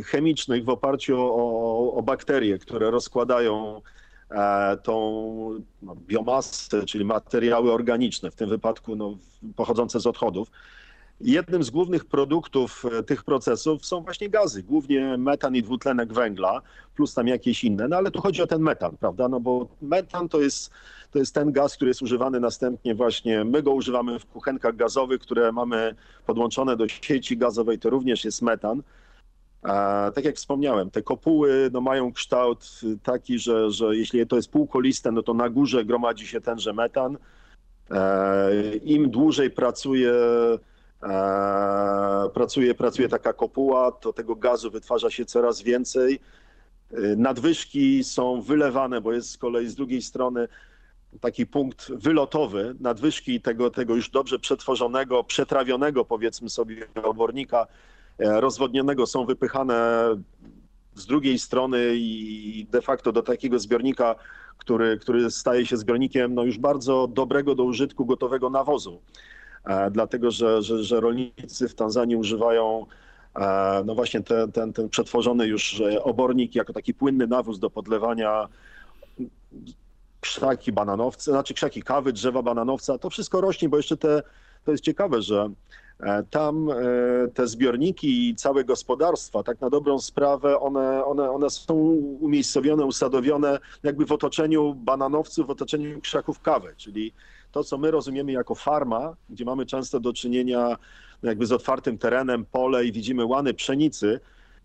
chemicznych 0.04 0.64
w 0.64 0.68
oparciu 0.68 1.16
o, 1.20 1.92
o 1.94 2.02
bakterie, 2.02 2.58
które 2.58 2.90
rozkładają 2.90 3.82
E, 4.30 4.76
tą 4.76 5.60
no, 5.82 5.96
biomasę, 6.06 6.86
czyli 6.86 7.04
materiały 7.04 7.72
organiczne, 7.72 8.30
w 8.30 8.34
tym 8.34 8.48
wypadku 8.48 8.96
no, 8.96 9.18
pochodzące 9.56 10.00
z 10.00 10.06
odchodów. 10.06 10.50
Jednym 11.20 11.62
z 11.62 11.70
głównych 11.70 12.04
produktów 12.04 12.84
e, 12.84 13.02
tych 13.02 13.24
procesów 13.24 13.86
są 13.86 14.00
właśnie 14.00 14.28
gazy, 14.28 14.62
głównie 14.62 15.18
metan 15.18 15.56
i 15.56 15.62
dwutlenek 15.62 16.12
węgla, 16.12 16.62
plus 16.94 17.14
tam 17.14 17.28
jakieś 17.28 17.64
inne, 17.64 17.88
no 17.88 17.96
ale 17.96 18.10
tu 18.10 18.20
chodzi 18.20 18.42
o 18.42 18.46
ten 18.46 18.62
metan, 18.62 18.96
prawda, 18.96 19.28
no 19.28 19.40
bo 19.40 19.68
metan 19.82 20.28
to 20.28 20.40
jest, 20.40 20.70
to 21.10 21.18
jest 21.18 21.34
ten 21.34 21.52
gaz, 21.52 21.76
który 21.76 21.88
jest 21.88 22.02
używany 22.02 22.40
następnie 22.40 22.94
właśnie, 22.94 23.44
my 23.44 23.62
go 23.62 23.72
używamy 23.72 24.18
w 24.18 24.26
kuchenkach 24.26 24.76
gazowych, 24.76 25.20
które 25.20 25.52
mamy 25.52 25.94
podłączone 26.26 26.76
do 26.76 26.88
sieci 26.88 27.36
gazowej, 27.36 27.78
to 27.78 27.90
również 27.90 28.24
jest 28.24 28.42
metan, 28.42 28.82
a 29.62 30.10
tak 30.14 30.24
jak 30.24 30.36
wspomniałem, 30.36 30.90
te 30.90 31.02
kopuły 31.02 31.70
no, 31.72 31.80
mają 31.80 32.12
kształt 32.12 32.80
taki, 33.02 33.38
że, 33.38 33.70
że 33.70 33.96
jeśli 33.96 34.26
to 34.26 34.36
jest 34.36 34.50
półkoliste, 34.50 35.12
no 35.12 35.22
to 35.22 35.34
na 35.34 35.48
górze 35.48 35.84
gromadzi 35.84 36.26
się 36.26 36.40
tenże 36.40 36.72
metan. 36.72 37.18
E, 37.90 38.76
Im 38.76 39.10
dłużej 39.10 39.50
pracuje, 39.50 40.12
pracuje, 42.34 42.74
pracuje 42.74 43.08
taka 43.08 43.32
kopuła, 43.32 43.92
to 43.92 44.12
tego 44.12 44.36
gazu 44.36 44.70
wytwarza 44.70 45.10
się 45.10 45.24
coraz 45.24 45.62
więcej. 45.62 46.20
E, 46.92 47.16
nadwyżki 47.16 48.04
są 48.04 48.40
wylewane, 48.40 49.00
bo 49.00 49.12
jest 49.12 49.30
z 49.30 49.38
kolei 49.38 49.68
z 49.68 49.74
drugiej 49.74 50.02
strony 50.02 50.48
taki 51.20 51.46
punkt 51.46 51.92
wylotowy, 51.92 52.74
nadwyżki 52.80 53.40
tego, 53.40 53.70
tego 53.70 53.94
już 53.94 54.10
dobrze 54.10 54.38
przetworzonego, 54.38 55.24
przetrawionego 55.24 56.04
powiedzmy 56.04 56.50
sobie 56.50 56.86
obornika 57.02 57.66
E, 58.18 58.40
rozwodnionego 58.40 59.06
są 59.06 59.26
wypychane 59.26 60.08
z 60.94 61.06
drugiej 61.06 61.38
strony 61.38 61.78
i 61.94 62.66
de 62.70 62.82
facto 62.82 63.12
do 63.12 63.22
takiego 63.22 63.58
zbiornika, 63.58 64.14
który, 64.58 64.98
który 64.98 65.30
staje 65.30 65.66
się 65.66 65.76
zbiornikiem 65.76 66.34
no 66.34 66.44
już 66.44 66.58
bardzo 66.58 67.06
dobrego 67.06 67.54
do 67.54 67.64
użytku 67.64 68.06
gotowego 68.06 68.50
nawozu. 68.50 69.00
E, 69.64 69.90
dlatego, 69.90 70.30
że, 70.30 70.62
że, 70.62 70.84
że 70.84 71.00
rolnicy 71.00 71.68
w 71.68 71.74
Tanzanii 71.74 72.16
używają 72.16 72.86
e, 73.36 73.82
no 73.86 73.94
właśnie 73.94 74.20
ten, 74.20 74.52
ten, 74.52 74.72
ten 74.72 74.88
przetworzony 74.88 75.46
już 75.46 75.82
obornik 76.02 76.54
jako 76.54 76.72
taki 76.72 76.94
płynny 76.94 77.26
nawóz 77.26 77.58
do 77.58 77.70
podlewania 77.70 78.48
krzaki 80.20 80.72
bananowce, 80.72 81.30
znaczy 81.30 81.54
krzaki 81.54 81.82
kawy, 81.82 82.12
drzewa 82.12 82.42
bananowca. 82.42 82.98
To 82.98 83.10
wszystko 83.10 83.40
rośnie, 83.40 83.68
bo 83.68 83.76
jeszcze 83.76 83.96
te, 83.96 84.22
to 84.64 84.70
jest 84.72 84.84
ciekawe, 84.84 85.22
że 85.22 85.50
E, 85.50 85.87
tam 86.30 86.70
e, 86.70 86.74
te 87.34 87.46
zbiorniki 87.46 88.28
i 88.28 88.34
całe 88.34 88.64
gospodarstwa, 88.64 89.42
tak 89.42 89.60
na 89.60 89.70
dobrą 89.70 89.98
sprawę, 89.98 90.60
one, 90.60 91.04
one, 91.04 91.30
one 91.30 91.50
są 91.50 91.74
umiejscowione, 92.20 92.84
usadowione 92.84 93.58
jakby 93.82 94.06
w 94.06 94.12
otoczeniu 94.12 94.74
bananowców, 94.74 95.46
w 95.46 95.50
otoczeniu 95.50 96.00
krzaków 96.00 96.40
kawy, 96.40 96.74
czyli 96.76 97.12
to, 97.52 97.64
co 97.64 97.78
my 97.78 97.90
rozumiemy 97.90 98.32
jako 98.32 98.54
farma, 98.54 99.16
gdzie 99.30 99.44
mamy 99.44 99.66
często 99.66 100.00
do 100.00 100.12
czynienia 100.12 100.76
jakby 101.22 101.46
z 101.46 101.52
otwartym 101.52 101.98
terenem, 101.98 102.44
pole 102.44 102.84
i 102.84 102.92
widzimy 102.92 103.24
łany 103.24 103.54
pszenicy, 103.54 104.20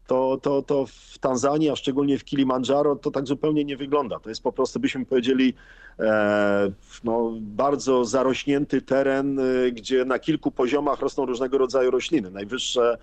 to, 0.08 0.38
to, 0.42 0.62
to 0.62 0.86
w 0.86 1.18
Tanzanii, 1.20 1.70
a 1.70 1.76
szczególnie 1.76 2.18
w 2.18 2.24
Kilimandżaro, 2.24 2.96
to 2.96 3.12
tak 3.12 3.28
zupełnie 3.28 3.66
nie 3.66 3.78
wygląda. 3.78 4.20
To 4.20 4.30
jest 4.30 4.44
po 4.44 4.52
prostu, 4.52 4.80
byśmy 4.80 5.06
powiedzieli, 5.06 5.54
e, 6.00 6.72
no, 7.04 7.34
bardzo 7.40 8.06
zarośnięty 8.06 8.82
teren, 8.82 9.40
e, 9.40 9.72
gdzie 9.72 10.06
na 10.06 10.20
kilku 10.20 10.52
poziomach 10.52 11.00
rosną 11.00 11.26
różnego 11.26 11.58
rodzaju 11.58 11.92
rośliny. 11.92 12.32
Najwyższe, 12.32 12.98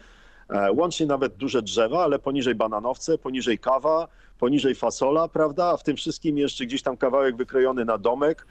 e, 0.48 0.72
łącznie 0.72 1.06
nawet 1.06 1.34
duże 1.34 1.62
drzewa, 1.62 2.04
ale 2.04 2.18
poniżej 2.18 2.54
bananowce, 2.54 3.18
poniżej 3.18 3.58
kawa, 3.58 4.08
poniżej 4.38 4.74
fasola, 4.74 5.28
prawda? 5.28 5.66
A 5.66 5.76
w 5.76 5.82
tym 5.82 5.96
wszystkim 5.96 6.38
jeszcze 6.38 6.66
gdzieś 6.66 6.82
tam 6.82 6.96
kawałek 6.96 7.36
wykrojony 7.36 7.84
na 7.84 7.98
domek 7.98 8.46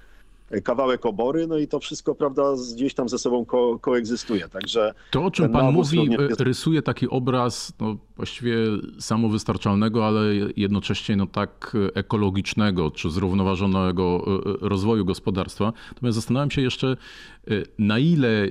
kawałek 0.64 1.06
obory, 1.06 1.48
no 1.48 1.58
i 1.58 1.68
to 1.68 1.80
wszystko, 1.80 2.16
prawda, 2.16 2.44
gdzieś 2.74 2.94
tam 2.94 3.10
ze 3.10 3.20
sobą 3.20 3.46
ko 3.46 3.80
koegzystuje. 3.80 4.50
Także 4.50 4.94
to, 5.12 5.24
o 5.24 5.32
czym 5.32 5.52
pan 5.52 5.74
mówi, 5.74 6.10
jest... 6.20 6.42
rysuje 6.42 6.82
taki 6.82 7.10
obraz 7.10 7.74
no, 7.80 7.98
właściwie 8.16 8.56
samowystarczalnego, 9.00 10.08
ale 10.08 10.22
jednocześnie 10.56 11.16
no, 11.16 11.28
tak 11.28 11.78
ekologicznego 11.94 12.92
czy 12.92 13.10
zrównoważonego 13.10 14.26
e, 14.28 14.50
e, 14.66 14.70
rozwoju 14.70 15.06
gospodarstwa. 15.06 15.74
Natomiast 15.94 16.16
zastanawiam 16.16 16.52
się 16.52 16.62
jeszcze, 16.62 16.88
e, 16.88 17.54
na 17.80 18.00
ile 18.00 18.48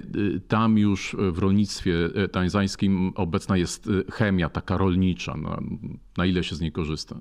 tam 0.49 0.79
już 0.79 1.17
w 1.33 1.39
rolnictwie 1.39 1.95
tańzańskim 2.33 3.13
obecna 3.15 3.57
jest 3.57 3.91
chemia 4.13 4.49
taka 4.49 4.77
rolnicza, 4.77 5.37
na, 5.37 5.61
na 6.17 6.27
ile 6.27 6.45
się 6.45 6.57
z 6.57 6.61
niej 6.61 6.73
korzysta? 6.73 7.21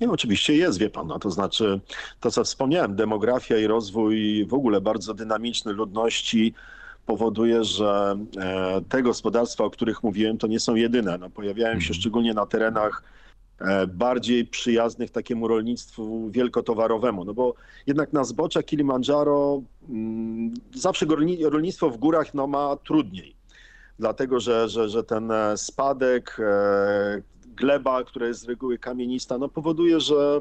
Nie, 0.00 0.10
oczywiście 0.10 0.56
jest, 0.56 0.78
wie 0.78 0.90
pan, 0.90 1.06
no, 1.06 1.18
to 1.18 1.30
znaczy 1.30 1.80
to, 2.20 2.30
co 2.30 2.44
wspomniałem, 2.44 2.96
demografia 2.96 3.58
i 3.58 3.66
rozwój 3.66 4.46
w 4.46 4.54
ogóle 4.54 4.80
bardzo 4.80 5.14
dynamiczny 5.14 5.72
ludności 5.72 6.54
powoduje, 7.08 7.64
że 7.64 8.18
e, 8.38 8.80
te 8.88 9.02
gospodarstwa, 9.02 9.64
o 9.64 9.70
których 9.70 10.02
mówiłem, 10.02 10.38
to 10.38 10.46
nie 10.46 10.60
są 10.60 10.74
jedyne. 10.74 11.18
No, 11.18 11.30
pojawiają 11.30 11.72
się 11.72 11.88
mhm. 11.88 11.94
szczególnie 11.94 12.34
na 12.34 12.46
terenach 12.46 13.02
e, 13.60 13.86
bardziej 13.86 14.46
przyjaznych 14.46 15.10
takiemu 15.10 15.48
rolnictwu 15.48 16.30
wielkotowarowemu. 16.30 17.24
No 17.24 17.34
bo 17.34 17.54
jednak 17.86 18.12
na 18.12 18.24
zbocza 18.24 18.62
Kilimandżaro 18.62 19.62
mm, 19.88 20.54
zawsze 20.74 21.06
rolnictwo 21.50 21.90
w 21.90 21.96
górach 21.96 22.34
no, 22.34 22.46
ma 22.46 22.76
trudniej. 22.76 23.36
Dlatego, 23.98 24.40
że, 24.40 24.68
że, 24.68 24.88
że 24.88 25.04
ten 25.04 25.30
e, 25.30 25.56
spadek, 25.56 26.40
gleba, 27.58 28.04
która 28.04 28.26
jest 28.26 28.40
z 28.40 28.48
reguły 28.48 28.78
kamienista, 28.78 29.38
no 29.38 29.48
powoduje, 29.48 30.00
że 30.00 30.40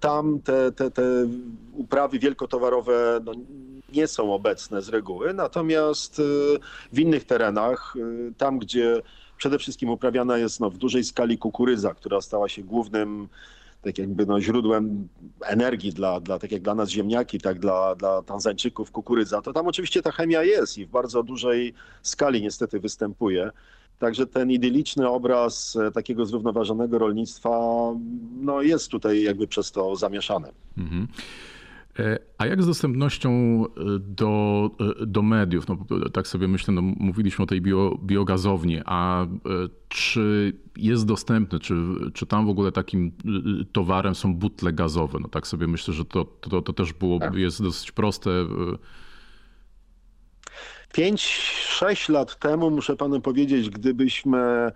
tam 0.00 0.40
te, 0.40 0.72
te, 0.72 0.90
te 0.90 1.02
uprawy 1.72 2.18
wielkotowarowe 2.18 3.20
no, 3.24 3.32
nie 3.92 4.06
są 4.06 4.34
obecne 4.34 4.82
z 4.82 4.88
reguły, 4.88 5.34
natomiast 5.34 6.18
y, 6.18 6.22
w 6.92 6.98
innych 6.98 7.24
terenach, 7.24 7.94
y, 7.96 8.32
tam 8.38 8.58
gdzie 8.58 9.02
przede 9.36 9.58
wszystkim 9.58 9.90
uprawiana 9.90 10.38
jest 10.38 10.60
no, 10.60 10.70
w 10.70 10.78
dużej 10.78 11.04
skali 11.04 11.38
kukurydza, 11.38 11.94
która 11.94 12.20
stała 12.20 12.48
się 12.48 12.62
głównym 12.62 13.28
tak 13.82 13.98
jakby 13.98 14.26
no, 14.26 14.40
źródłem 14.40 15.08
energii 15.44 15.92
dla, 15.92 16.20
dla, 16.20 16.38
tak 16.38 16.52
jak 16.52 16.62
dla 16.62 16.74
nas 16.74 16.88
ziemniaki, 16.88 17.40
tak 17.40 17.58
dla, 17.58 17.94
dla 17.94 18.22
Tanzańczyków 18.22 18.90
kukurydza, 18.90 19.42
to 19.42 19.52
tam 19.52 19.66
oczywiście 19.66 20.02
ta 20.02 20.12
chemia 20.12 20.42
jest 20.42 20.78
i 20.78 20.86
w 20.86 20.90
bardzo 20.90 21.22
dużej 21.22 21.74
skali 22.02 22.42
niestety 22.42 22.80
występuje. 22.80 23.50
Także 23.98 24.26
ten 24.26 24.50
idyliczny 24.50 25.08
obraz 25.08 25.76
e, 25.76 25.90
takiego 25.90 26.26
zrównoważonego 26.26 26.98
rolnictwa 26.98 27.58
no, 28.40 28.62
jest 28.62 28.90
tutaj 28.90 29.22
jakby 29.22 29.46
przez 29.46 29.72
to 29.72 29.96
zamieszany. 29.96 30.48
Mhm. 30.78 31.08
E, 31.98 32.18
a 32.38 32.46
jak 32.46 32.62
z 32.62 32.66
dostępnością 32.66 33.30
e, 33.66 33.68
do, 33.98 34.70
do 35.06 35.22
mediów? 35.22 35.68
No, 35.68 35.76
tak 36.12 36.26
sobie 36.26 36.48
myślę, 36.48 36.74
no, 36.74 36.82
mówiliśmy 36.82 37.42
o 37.42 37.46
tej 37.46 37.60
bio, 37.60 37.98
biogazowni, 38.04 38.80
a 38.84 39.26
czy 39.88 40.52
jest 40.76 41.06
dostępny, 41.06 41.60
czy, 41.60 41.74
czy 42.14 42.26
tam 42.26 42.46
w 42.46 42.50
ogóle 42.50 42.72
takim 42.72 43.12
towarem 43.72 44.14
są 44.14 44.34
butle 44.34 44.72
gazowe? 44.72 45.18
No, 45.22 45.28
tak 45.28 45.46
sobie 45.46 45.66
myślę, 45.66 45.94
że 45.94 46.04
to, 46.04 46.24
to, 46.24 46.62
to 46.62 46.72
też 46.72 46.92
było, 46.92 47.18
tak. 47.18 47.34
jest 47.34 47.62
dosyć 47.62 47.92
proste. 47.92 48.30
5-6 50.94 52.12
lat 52.12 52.38
temu, 52.38 52.70
muszę 52.70 52.96
panu 52.96 53.20
powiedzieć, 53.20 53.70
gdybyśmy 53.70 54.72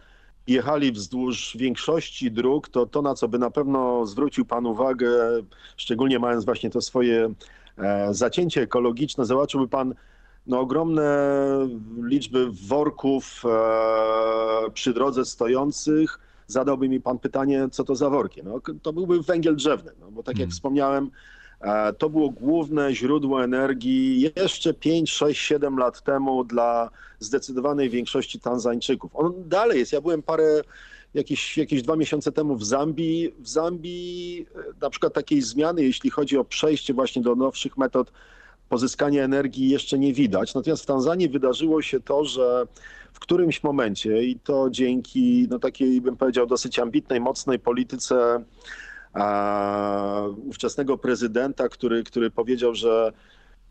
jechali 0.47 0.93
wzdłuż 0.93 1.57
większości 1.57 2.31
dróg, 2.31 2.69
to 2.69 2.87
to, 2.87 3.03
na 3.03 3.15
co 3.15 3.29
by 3.29 3.39
na 3.39 3.51
pewno 3.51 4.07
zwrócił 4.07 4.45
Pan 4.45 4.67
uwagę, 4.67 5.11
szczególnie 5.77 6.19
mając 6.19 6.45
właśnie 6.45 6.71
to 6.71 6.81
swoje 6.81 7.35
e, 7.79 8.15
zacięcie 8.15 8.63
ekologiczne, 8.63 9.27
zobaczyłby 9.27 9.69
Pan 9.69 9.95
no, 10.47 10.61
ogromne 10.61 11.29
liczby 12.03 12.51
worków 12.51 13.43
e, 13.45 14.71
przy 14.71 14.95
drodze 14.95 15.25
stojących. 15.25 16.19
Zadałby 16.47 16.89
mi 16.89 17.01
Pan 17.01 17.19
pytanie, 17.19 17.69
co 17.73 17.85
to 17.85 17.97
za 17.97 18.11
worki? 18.11 18.41
No, 18.45 18.61
to 18.83 18.93
byłby 18.93 19.23
węgiel 19.23 19.57
drzewny, 19.57 19.93
no, 20.01 20.11
bo 20.11 20.23
tak 20.23 20.35
jak 20.35 20.37
hmm. 20.39 20.51
wspomniałem, 20.51 21.11
to 21.99 22.11
było 22.11 22.31
główne 22.31 22.95
źródło 22.95 23.45
energii 23.45 24.31
jeszcze 24.37 24.75
5, 24.75 25.13
6, 25.13 25.41
7 25.41 25.79
lat 25.79 26.03
temu 26.03 26.45
dla 26.45 26.91
zdecydowanej 27.19 27.91
większości 27.91 28.41
Tanzańczyków. 28.41 29.11
On 29.15 29.33
dalej 29.49 29.79
jest. 29.79 29.93
Ja 29.93 30.01
byłem 30.01 30.23
parę, 30.23 30.63
jakieś, 31.15 31.59
jakieś 31.59 31.83
dwa 31.83 31.97
miesiące 31.97 32.33
temu 32.33 32.57
w 32.57 32.65
Zambii. 32.65 33.35
W 33.39 33.49
Zambii 33.49 34.47
e, 34.55 34.59
na 34.81 34.91
przykład 34.91 35.15
takiej 35.15 35.43
zmiany, 35.43 35.83
jeśli 35.85 36.11
chodzi 36.11 36.39
o 36.39 36.45
przejście 36.45 36.95
właśnie 36.95 37.23
do 37.23 37.35
nowszych 37.35 37.77
metod 37.79 38.13
pozyskania 38.69 39.25
energii 39.25 39.69
jeszcze 39.69 39.99
nie 39.99 40.13
widać. 40.13 40.55
Natomiast 40.55 40.83
w 40.83 40.87
Tanzanii 40.87 41.29
wydarzyło 41.29 41.83
się 41.83 42.01
to, 42.01 42.25
że 42.25 42.67
w 43.13 43.19
którymś 43.19 43.63
momencie 43.63 44.23
i 44.23 44.39
to 44.39 44.71
dzięki 44.71 45.47
no, 45.51 45.59
takiej, 45.59 46.01
bym 46.01 46.17
powiedział, 46.17 46.47
dosyć 46.47 46.79
ambitnej, 46.79 47.21
mocnej 47.21 47.59
polityce 47.59 48.45
a, 49.13 50.23
ówczesnego 50.47 50.99
prezydenta, 50.99 51.69
który, 51.69 52.05
który 52.05 52.31
powiedział, 52.31 52.75
że 52.75 53.13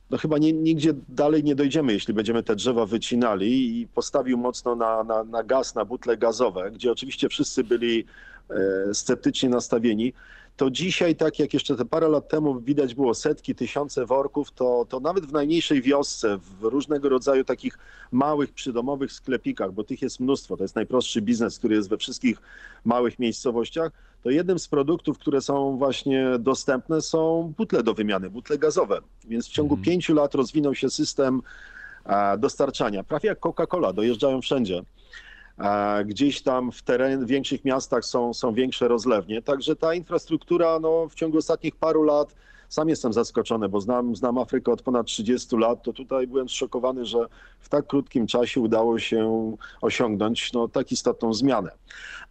no 0.10 0.18
chyba 0.18 0.38
nie, 0.38 0.54
nigdzie 0.54 0.94
dalej 1.10 1.44
nie 1.44 1.56
dojdziemy, 1.56 1.94
jeśli 1.94 2.14
będziemy 2.14 2.44
te 2.44 2.56
drzewa 2.56 2.86
wycinali 2.86 3.82
i 3.82 3.88
postawił 3.88 4.38
mocno 4.38 4.76
na, 4.76 5.04
na, 5.04 5.24
na 5.24 5.44
gaz, 5.44 5.76
na 5.76 5.86
butle 5.86 6.18
gazowe, 6.18 6.72
gdzie 6.72 6.92
oczywiście 6.92 7.30
wszyscy 7.30 7.64
byli 7.64 8.06
e, 8.50 8.94
sceptycznie 8.94 9.50
nastawieni 9.50 10.14
to 10.60 10.70
dzisiaj, 10.70 11.16
tak 11.16 11.40
jak 11.40 11.54
jeszcze 11.54 11.76
te 11.76 11.86
parę 11.86 12.08
lat 12.08 12.30
temu 12.30 12.60
widać 12.60 12.96
było 12.96 13.14
setki, 13.14 13.56
tysiące 13.56 14.06
worków, 14.06 14.52
to, 14.52 14.86
to 14.90 15.00
nawet 15.00 15.26
w 15.26 15.32
najmniejszej 15.32 15.82
wiosce, 15.82 16.38
w 16.38 16.64
różnego 16.64 17.10
rodzaju 17.10 17.44
takich 17.44 17.78
małych, 18.12 18.54
przydomowych 18.54 19.12
sklepikach, 19.12 19.72
bo 19.72 19.84
tych 19.84 20.02
jest 20.02 20.20
mnóstwo, 20.20 20.58
to 20.58 20.64
jest 20.64 20.76
najprostszy 20.76 21.22
biznes, 21.22 21.58
który 21.58 21.76
jest 21.76 21.90
we 21.90 21.98
wszystkich 21.98 22.38
małych 22.86 23.20
miejscowościach, 23.20 23.92
to 24.24 24.30
jednym 24.30 24.60
z 24.60 24.68
produktów, 24.68 25.18
które 25.18 25.42
są 25.42 25.78
właśnie 25.78 26.26
dostępne 26.40 27.02
są 27.02 27.54
butle 27.58 27.84
do 27.84 27.94
wymiany, 27.94 28.30
butle 28.30 28.58
gazowe. 28.58 29.02
Więc 29.28 29.48
w 29.48 29.52
ciągu 29.52 29.76
mhm. 29.76 29.86
pięciu 29.86 30.14
lat 30.14 30.36
rozwinął 30.36 30.76
się 30.76 30.90
system 30.90 31.42
dostarczania, 32.38 33.04
prawie 33.04 33.30
jak 33.30 33.40
Coca-Cola, 33.40 33.94
dojeżdżają 33.94 34.42
wszędzie. 34.42 34.84
Gdzieś 36.06 36.42
tam 36.42 36.72
w 36.72 36.82
teren, 36.82 37.26
w 37.26 37.28
większych 37.28 37.66
miastach 37.66 38.06
są, 38.06 38.34
są 38.34 38.54
większe 38.54 38.88
rozlewnie. 38.88 39.42
Także 39.42 39.76
ta 39.76 39.94
infrastruktura 39.94 40.80
no, 40.80 41.08
w 41.10 41.16
ciągu 41.16 41.38
ostatnich 41.38 41.76
paru 41.76 42.04
lat, 42.04 42.36
sam 42.70 42.90
jestem 42.90 43.14
zaskoczony, 43.14 43.70
bo 43.70 43.82
znam, 43.82 44.16
znam 44.16 44.38
Afrykę 44.38 44.72
od 44.72 44.82
ponad 44.82 45.08
30 45.08 45.58
lat, 45.58 45.84
to 45.84 45.94
tutaj 45.94 46.28
byłem 46.28 46.50
zszokowany, 46.50 47.06
że 47.06 47.18
w 47.60 47.70
tak 47.70 47.88
krótkim 47.88 48.28
czasie 48.28 48.62
udało 48.62 49.00
się 49.00 49.52
osiągnąć 49.82 50.54
no, 50.54 50.68
tak 50.68 50.92
istotną 50.92 51.34
zmianę. 51.34 51.72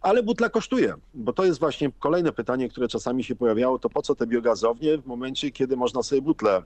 Ale 0.01 0.23
butla 0.23 0.49
kosztuje, 0.49 0.93
bo 1.13 1.33
to 1.33 1.45
jest 1.45 1.59
właśnie 1.59 1.91
kolejne 1.99 2.31
pytanie, 2.31 2.69
które 2.69 2.87
czasami 2.87 3.23
się 3.23 3.35
pojawiało, 3.35 3.79
to 3.79 3.89
po 3.89 4.01
co 4.01 4.15
te 4.15 4.27
biogazownie 4.27 4.97
w 4.97 5.05
momencie, 5.05 5.51
kiedy 5.51 5.77
można 5.77 6.03
sobie 6.03 6.21
butle 6.21 6.61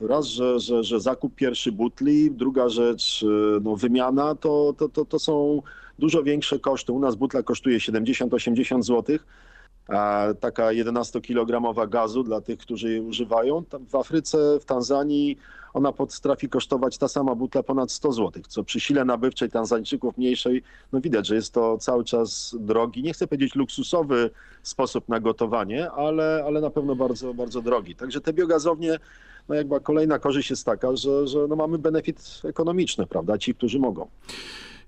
Raz, 0.00 0.26
że, 0.26 0.60
że, 0.60 0.84
że 0.84 1.00
zakup 1.00 1.34
pierwszy 1.34 1.72
butli, 1.72 2.30
druga 2.30 2.68
rzecz, 2.68 3.22
y, 3.22 3.60
no, 3.62 3.76
wymiana, 3.76 4.34
to, 4.34 4.74
to, 4.78 4.88
to, 4.88 5.04
to 5.04 5.18
są 5.18 5.62
dużo 5.98 6.22
większe 6.22 6.58
koszty. 6.58 6.92
U 6.92 7.00
nas 7.00 7.14
butla 7.14 7.42
kosztuje 7.42 7.78
70-80 7.78 8.82
zł, 8.82 9.18
taka 10.40 10.66
11-kilogramowa 10.66 11.88
gazu 11.88 12.22
dla 12.22 12.40
tych, 12.40 12.58
którzy 12.58 12.90
jej 12.90 13.00
używają. 13.00 13.62
W 13.88 13.94
Afryce, 13.94 14.60
w 14.60 14.64
Tanzanii 14.64 15.36
ona 15.74 15.92
potrafi 15.92 16.48
kosztować 16.48 16.98
ta 16.98 17.08
sama 17.08 17.34
butla 17.34 17.62
ponad 17.62 17.92
100 17.92 18.12
zł, 18.12 18.42
co 18.48 18.64
przy 18.64 18.80
sile 18.80 19.04
nabywczej 19.04 19.50
Tanzańczyków 19.50 20.18
mniejszej, 20.18 20.62
no 20.92 21.00
widać, 21.00 21.26
że 21.26 21.34
jest 21.34 21.54
to 21.54 21.78
cały 21.78 22.04
czas 22.04 22.56
drogi, 22.60 23.02
nie 23.02 23.12
chcę 23.12 23.26
powiedzieć 23.26 23.54
luksusowy 23.54 24.30
sposób 24.62 25.08
na 25.08 25.20
gotowanie, 25.20 25.90
ale, 25.90 26.44
ale 26.46 26.60
na 26.60 26.70
pewno 26.70 26.96
bardzo, 26.96 27.34
bardzo 27.34 27.62
drogi. 27.62 27.96
Także 27.96 28.20
te 28.20 28.32
biogazownie, 28.32 28.98
no 29.48 29.54
jakby 29.54 29.80
kolejna 29.80 30.18
korzyść 30.18 30.50
jest 30.50 30.66
taka, 30.66 30.96
że, 30.96 31.26
że 31.26 31.46
no 31.48 31.56
mamy 31.56 31.78
benefit 31.78 32.40
ekonomiczny, 32.44 33.06
prawda, 33.06 33.38
ci, 33.38 33.54
którzy 33.54 33.78
mogą. 33.78 34.08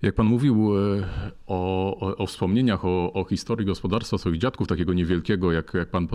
Jak 0.03 0.15
pan 0.15 0.27
mówił 0.27 0.73
e, 0.77 1.09
o, 1.47 2.17
o, 2.17 2.27
wspomnieniach, 2.27 2.85
o, 2.85 3.13
o, 3.13 3.25
historii 3.25 3.67
gospodarstwa 3.67 4.19
swoich 4.19 4.39
dziadków, 4.39 4.69
takiego 4.69 4.93
niewielkiego, 4.95 5.53
jak, 5.53 5.75
jak 5.75 5.91
pan 5.91 6.09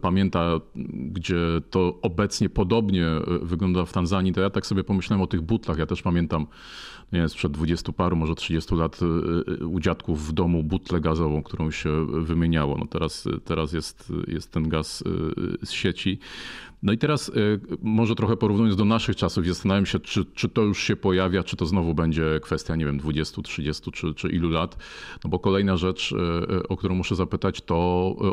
pamięta, 0.00 0.60
gdzie 1.12 1.36
to 1.70 1.98
obecnie 2.02 2.48
podobnie 2.48 3.06
e, 3.06 3.22
wygląda 3.42 3.84
w 3.84 3.92
Tanzanii, 3.92 4.32
to 4.32 4.40
ja 4.40 4.50
tak 4.50 4.66
sobie 4.66 4.84
pomyślałem 4.84 5.22
o 5.22 5.26
tych 5.26 5.40
butlach. 5.40 5.78
Ja 5.78 5.86
też 5.86 6.02
pamiętam, 6.02 6.46
nie 7.12 7.18
wiem, 7.18 7.28
sprzed 7.28 7.52
20 7.52 7.92
paru, 7.92 8.16
może 8.16 8.34
30 8.34 8.74
lat 8.74 9.00
e, 9.02 9.66
u 9.66 9.80
dziadków 9.80 10.28
w 10.28 10.32
domu 10.32 10.62
butlę 10.62 11.00
gazową, 11.00 11.42
którą 11.42 11.70
się 11.70 12.06
wymieniało. 12.06 12.78
No 12.78 12.86
teraz, 12.86 13.28
teraz 13.44 13.72
jest, 13.72 14.12
jest 14.28 14.52
ten 14.52 14.68
gaz 14.68 15.04
z 15.64 15.70
sieci. 15.70 16.18
No 16.82 16.92
i 16.92 16.98
teraz 16.98 17.32
może 17.82 18.14
trochę 18.14 18.36
porównując 18.36 18.76
do 18.76 18.84
naszych 18.84 19.16
czasów, 19.16 19.46
zastanawiam 19.46 19.86
się, 19.86 20.00
czy, 20.00 20.24
czy 20.24 20.48
to 20.48 20.62
już 20.62 20.82
się 20.82 20.96
pojawia, 20.96 21.42
czy 21.42 21.56
to 21.56 21.66
znowu 21.66 21.94
będzie 21.94 22.40
kwestia, 22.42 22.76
nie 22.76 22.84
wiem, 22.84 22.98
20, 22.98 23.33
30 23.42 23.92
czy, 23.92 24.14
czy 24.14 24.28
ilu 24.28 24.50
lat. 24.50 24.76
No 25.24 25.30
bo 25.30 25.38
kolejna 25.38 25.76
rzecz, 25.76 26.12
y, 26.12 26.16
y, 26.54 26.68
o 26.68 26.76
którą 26.76 26.94
muszę 26.94 27.14
zapytać, 27.14 27.60
to 27.60 27.76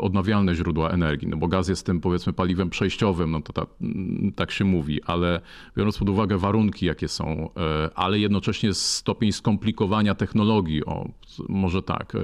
odnawialne 0.00 0.54
źródła 0.54 0.90
energii. 0.90 1.28
No 1.28 1.36
bo 1.36 1.48
gaz 1.48 1.68
jest 1.68 1.86
tym 1.86 2.00
powiedzmy 2.00 2.32
paliwem 2.32 2.70
przejściowym, 2.70 3.30
no 3.30 3.40
to 3.40 3.52
ta, 3.52 3.66
mm, 3.80 4.32
tak 4.32 4.50
się 4.50 4.64
mówi, 4.64 5.02
ale 5.02 5.40
biorąc 5.76 5.98
pod 5.98 6.08
uwagę 6.08 6.38
warunki, 6.38 6.86
jakie 6.86 7.08
są, 7.08 7.50
ale 7.94 8.18
jednocześnie 8.18 8.74
stopień 8.74 9.32
skomplikowania 9.32 10.14
technologii, 10.14 10.84
o 10.84 11.08
może 11.48 11.82
tak, 11.82 12.16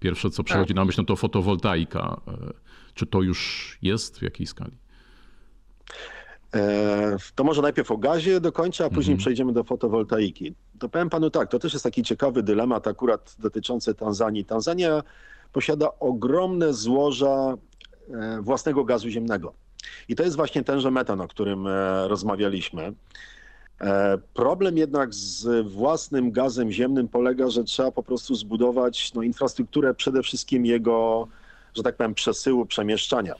pierwsze 0.00 0.30
co 0.30 0.44
przychodzi 0.44 0.68
tak. 0.68 0.76
na 0.76 0.84
myśl, 0.84 1.00
no 1.00 1.04
to 1.04 1.16
fotowoltaika. 1.16 2.20
Czy 2.94 3.06
to 3.06 3.22
już 3.22 3.78
jest 3.82 4.18
w 4.18 4.22
jakiej 4.22 4.46
skali? 4.46 4.72
E, 6.56 7.16
to 7.34 7.44
może 7.44 7.62
najpierw 7.62 7.90
o 7.90 7.96
gazie 7.96 8.40
dokończę, 8.40 8.84
a 8.84 8.88
później 8.88 9.12
mhm. 9.12 9.18
przejdziemy 9.18 9.52
do 9.52 9.64
fotowoltaiki. 9.64 10.54
To 10.78 10.88
powiem 10.88 11.10
panu 11.10 11.30
tak, 11.30 11.50
to 11.50 11.58
też 11.58 11.72
jest 11.72 11.82
taki 11.82 12.02
ciekawy 12.02 12.42
dylemat 12.42 12.86
akurat 12.86 13.36
dotyczący 13.38 13.94
Tanzanii. 13.94 14.44
Tanzania 14.44 15.02
posiada 15.52 15.88
ogromne 16.00 16.74
złoża 16.74 17.54
e, 18.10 18.40
własnego 18.42 18.84
gazu 18.84 19.08
ziemnego. 19.08 19.52
I 20.08 20.16
to 20.16 20.22
jest 20.22 20.36
właśnie 20.36 20.64
tenże 20.64 20.90
metan, 20.90 21.20
o 21.20 21.28
którym 21.28 21.66
e, 21.66 22.08
rozmawialiśmy. 22.08 22.92
Problem 24.34 24.78
jednak 24.78 25.14
z 25.14 25.66
własnym 25.66 26.32
gazem 26.32 26.72
ziemnym 26.72 27.08
polega, 27.08 27.50
że 27.50 27.64
trzeba 27.64 27.90
po 27.90 28.02
prostu 28.02 28.34
zbudować 28.34 29.14
no, 29.14 29.22
infrastrukturę 29.22 29.94
przede 29.94 30.22
wszystkim 30.22 30.66
jego, 30.66 31.28
że 31.74 31.82
tak 31.82 31.96
powiem, 31.96 32.14
przesyłu, 32.14 32.66
przemieszczania. 32.66 33.34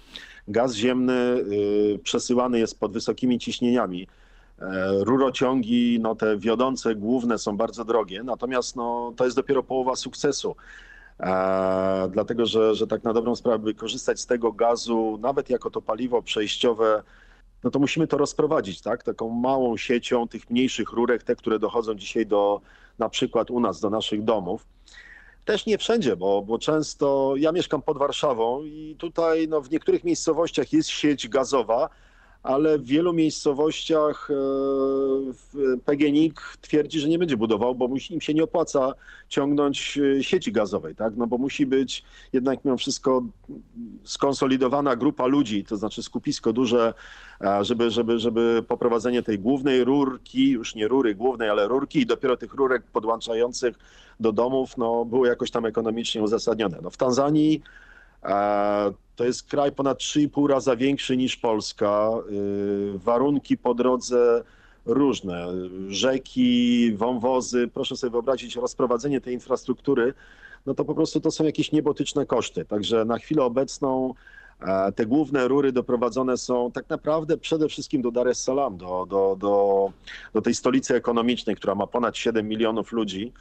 Gaz 0.48 0.74
ziemny 0.74 1.12
y, 1.12 2.00
przesyłany 2.02 2.59
jest 2.59 2.81
pod 2.81 2.92
wysokimi 2.92 3.38
ciśnieniami. 3.38 4.07
E, 4.62 5.05
rurociągi, 5.05 5.98
no 6.00 6.14
te 6.14 6.38
wiodące, 6.38 6.94
główne 6.94 7.38
są 7.38 7.57
bardzo 7.57 7.85
drogie, 7.85 8.22
natomiast 8.22 8.76
no, 8.76 9.12
to 9.16 9.24
jest 9.24 9.37
dopiero 9.37 9.62
połowa 9.62 9.96
sukcesu. 9.96 10.57
E, 11.20 12.09
dlatego, 12.12 12.46
że, 12.46 12.74
że 12.74 12.87
tak 12.87 13.05
na 13.05 13.12
dobrą 13.12 13.37
sprawę, 13.37 13.59
by 13.59 13.74
korzystać 13.74 14.20
z 14.20 14.26
tego 14.26 14.52
gazu, 14.52 15.18
nawet 15.20 15.50
jako 15.50 15.70
to 15.70 15.83
paliwo 15.83 16.22
przejściowe, 16.22 17.02
no 17.64 17.70
to 17.70 17.78
musimy 17.78 18.07
to 18.07 18.18
rozprowadzić, 18.18 18.81
tak? 18.81 19.02
Taką 19.02 19.28
małą 19.28 19.76
siecią 19.76 20.28
tych 20.28 20.50
mniejszych 20.50 20.92
rurek, 20.92 21.22
te, 21.22 21.37
które 21.37 21.59
dochodzą 21.59 21.94
dzisiaj 21.94 22.26
do, 22.26 22.61
na 22.98 23.09
przykład 23.09 23.50
u 23.50 23.61
nas, 23.61 23.81
do 23.81 23.90
naszych 23.90 24.24
domów. 24.24 24.66
Też 25.44 25.66
nie 25.66 25.78
wszędzie, 25.78 26.16
bo, 26.16 26.42
bo 26.42 26.59
często 26.59 27.35
ja 27.37 27.52
mieszkam 27.52 27.83
pod 27.83 27.98
Warszawą 27.98 28.62
i 28.64 28.96
tutaj 28.98 29.48
no, 29.48 29.61
w 29.61 29.70
niektórych 29.70 30.05
miejscowościach 30.05 30.72
jest 30.72 30.88
sieć 30.88 31.28
gazowa, 31.28 31.88
ale 32.42 32.78
w 32.78 32.85
wielu 32.85 33.12
miejscowościach 33.12 34.28
e, 34.31 35.78
PGNiG 35.85 36.40
twierdzi, 36.61 37.00
że 37.00 37.09
nie 37.09 37.18
będzie 37.18 37.37
budował, 37.37 37.74
bo 37.74 37.88
im 38.11 38.20
się 38.20 38.35
nie 38.35 38.44
opłaca 38.44 38.94
ciągnąć 39.28 39.98
e, 39.98 40.22
sieci 40.22 40.52
gazowej, 40.52 40.94
tak? 40.94 41.16
No 41.16 41.26
bo 41.26 41.38
musi 41.38 41.66
być 41.66 42.05
jednak 42.33 42.64
mimo 42.64 42.76
wszystko 42.76 43.22
skonsolidowana 44.05 44.96
grupa 44.96 45.26
ludzi, 45.26 45.64
to 45.64 45.76
znaczy 45.76 46.02
skupisko 46.02 46.52
duże, 46.52 46.94
żeby, 47.61 47.90
żeby, 47.90 48.18
żeby 48.18 48.64
poprowadzenie 48.68 49.22
tej 49.22 49.38
głównej 49.38 49.85
rurki, 49.85 50.50
już 50.50 50.74
nie 50.74 50.88
rury 50.88 51.14
głównej, 51.14 51.50
ale 51.50 51.68
rurki 51.68 52.00
i 52.00 52.07
dopiero 52.07 52.37
tych 52.37 52.55
rurek 52.55 52.83
podłączających 52.83 53.78
do 54.20 54.33
domów, 54.33 54.76
no 54.76 55.05
było 55.05 55.26
jakoś 55.26 55.50
tam 55.50 55.66
ekonomicznie 55.66 56.22
uzasadnione. 56.22 56.78
No 56.83 56.90
w 56.90 56.96
Tanzanii 56.96 57.62
to 59.16 59.25
jest 59.25 59.42
kraj 59.42 59.72
ponad 59.72 59.98
3,5 59.98 60.46
raza 60.46 60.77
większy 60.77 61.16
niż 61.16 61.37
Polska. 61.37 62.11
Y, 62.31 62.98
warunki 62.98 63.59
po 63.59 63.75
drodze 63.75 64.42
różne. 64.87 65.46
Rzeki, 65.88 66.92
wąwozy. 66.96 67.68
Proszę 67.75 67.96
sobie 67.96 68.11
wyobrazić 68.11 68.57
rozprowadzenie 68.57 69.20
tej 69.20 69.35
infrastruktury. 69.35 70.14
No 70.66 70.75
to 70.75 70.85
po 70.85 70.94
prostu 70.94 71.20
to 71.20 71.31
są 71.31 71.44
jakieś 71.44 71.72
niebotyczne 71.72 72.27
koszty. 72.27 72.64
Także 72.64 73.05
na 73.05 73.18
chwilę 73.18 73.42
obecną 73.42 74.14
e, 74.61 74.92
te 74.92 75.07
główne 75.07 75.48
rury 75.48 75.72
doprowadzone 75.72 76.37
są 76.37 76.70
tak 76.70 76.88
naprawdę 76.88 77.37
przede 77.37 77.68
wszystkim 77.68 78.03
do 78.03 78.11
Dar 78.11 78.29
es 78.29 78.42
Salaam, 78.42 78.77
do, 78.77 79.07
do, 79.11 79.37
do, 79.38 79.92
do 80.35 80.42
tej 80.42 80.55
stolicy 80.55 80.94
ekonomicznej, 80.94 81.57
która 81.57 81.75
ma 81.75 81.87
ponad 81.87 82.16
7 82.16 82.48
milionów 82.48 82.92
ludzi. 82.92 83.33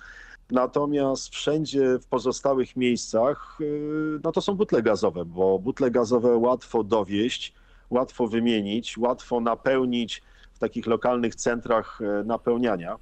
Natomiast 0.52 1.30
wszędzie 1.30 2.00
w 2.00 2.06
pozostałych 2.06 2.76
miejscach, 2.76 3.58
y, 3.62 4.20
no 4.24 4.32
to 4.32 4.42
są 4.42 4.56
butle 4.56 4.82
gazowe, 4.82 5.26
bo 5.26 5.60
butle 5.60 5.92
gazowe 5.92 6.38
łatwo 6.38 6.84
dowieść, 6.84 7.54
łatwo 7.90 8.28
wymienić, 8.28 8.98
łatwo 8.98 9.40
napełnić 9.40 10.22
w 10.54 10.60
takich 10.60 10.88
lokalnych 10.88 11.36
centrach 11.36 12.02
y, 12.02 12.24
napełniania. 12.26 12.98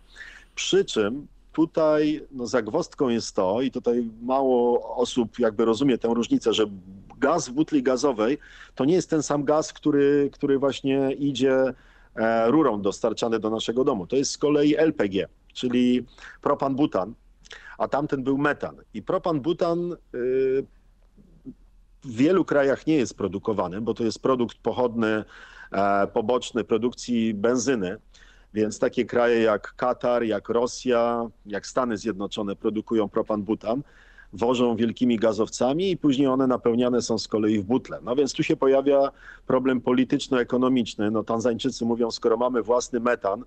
Przy 0.55 0.85
czym 0.85 1.27
tutaj 1.53 2.27
no, 2.31 2.47
zagwostką 2.47 3.09
jest 3.09 3.35
to, 3.35 3.62
i 3.62 3.71
tutaj 3.71 4.09
mało 4.21 4.95
osób 4.95 5.39
jakby 5.39 5.65
rozumie 5.65 5.97
tę 5.97 6.07
różnicę, 6.07 6.53
że 6.53 6.65
gaz 7.19 7.49
w 7.49 7.51
butli 7.51 7.83
gazowej 7.83 8.38
to 8.75 8.85
nie 8.85 8.93
jest 8.93 9.09
ten 9.09 9.23
sam 9.23 9.43
gaz, 9.43 9.73
który, 9.73 10.29
który 10.33 10.59
właśnie 10.59 11.12
idzie 11.12 11.73
e, 12.15 12.51
rurą 12.51 12.81
dostarczany 12.81 13.39
do 13.39 13.49
naszego 13.49 13.83
domu. 13.83 14.07
To 14.07 14.15
jest 14.15 14.31
z 14.31 14.38
kolei 14.38 14.75
LPG, 14.77 15.27
czyli 15.53 16.05
propan-butan, 16.41 17.13
a 17.79 17.87
tamten 17.87 18.23
był 18.23 18.37
metan. 18.37 18.75
I 18.93 19.03
propan-butan 19.03 19.93
y, 20.15 20.65
w 22.03 22.15
wielu 22.15 22.45
krajach 22.45 22.87
nie 22.87 22.95
jest 22.95 23.17
produkowany, 23.17 23.81
bo 23.81 23.93
to 23.93 24.03
jest 24.03 24.21
produkt 24.21 24.57
pochodny, 24.57 25.23
e, 25.71 26.07
poboczny 26.07 26.63
produkcji 26.63 27.33
benzyny. 27.33 27.97
Więc 28.53 28.79
takie 28.79 29.05
kraje 29.05 29.41
jak 29.41 29.73
Katar, 29.75 30.23
jak 30.23 30.49
Rosja, 30.49 31.29
jak 31.45 31.67
Stany 31.67 31.97
Zjednoczone 31.97 32.55
produkują 32.55 33.07
propan-butan, 33.07 33.81
wożą 34.33 34.75
wielkimi 34.75 35.17
gazowcami 35.17 35.91
i 35.91 35.97
później 35.97 36.27
one 36.27 36.47
napełniane 36.47 37.01
są 37.01 37.17
z 37.17 37.27
kolei 37.27 37.59
w 37.59 37.63
butle. 37.63 37.99
No 38.03 38.15
więc 38.15 38.33
tu 38.33 38.43
się 38.43 38.55
pojawia 38.55 39.11
problem 39.47 39.81
polityczno-ekonomiczny. 39.81 41.11
No 41.11 41.23
Tanzańczycy 41.23 41.85
mówią, 41.85 42.11
skoro 42.11 42.37
mamy 42.37 42.61
własny 42.61 42.99
metan, 42.99 43.43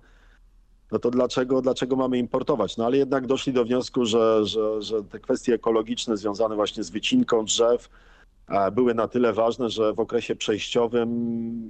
no 0.91 0.99
to 0.99 1.11
dlaczego, 1.11 1.61
dlaczego 1.61 1.95
mamy 1.95 2.17
importować? 2.17 2.77
No 2.77 2.85
ale 2.85 2.97
jednak 2.97 3.27
doszli 3.27 3.53
do 3.53 3.65
wniosku, 3.65 4.05
że, 4.05 4.45
że, 4.45 4.81
że 4.81 5.03
te 5.03 5.19
kwestie 5.19 5.53
ekologiczne 5.53 6.17
związane 6.17 6.55
właśnie 6.55 6.83
z 6.83 6.89
wycinką 6.89 7.45
drzew 7.45 7.89
e, 8.49 8.71
były 8.71 8.93
na 8.93 9.07
tyle 9.07 9.33
ważne, 9.33 9.69
że 9.69 9.93
w 9.93 9.99
okresie 9.99 10.35
przejściowym 10.35 11.09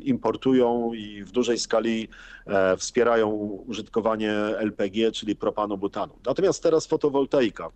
importują 0.04 0.94
i 0.94 1.24
w 1.24 1.32
dużej 1.32 1.60
skali 1.60 2.08
e, 2.48 2.78
wspierają 2.78 3.30
użytkowanie 3.68 4.32
LPG, 4.58 5.12
czyli 5.12 5.36
propanu-butanu. 5.36 6.12
Natomiast 6.26 6.64
teraz 6.64 6.88
fotowoltaika. 6.88 7.70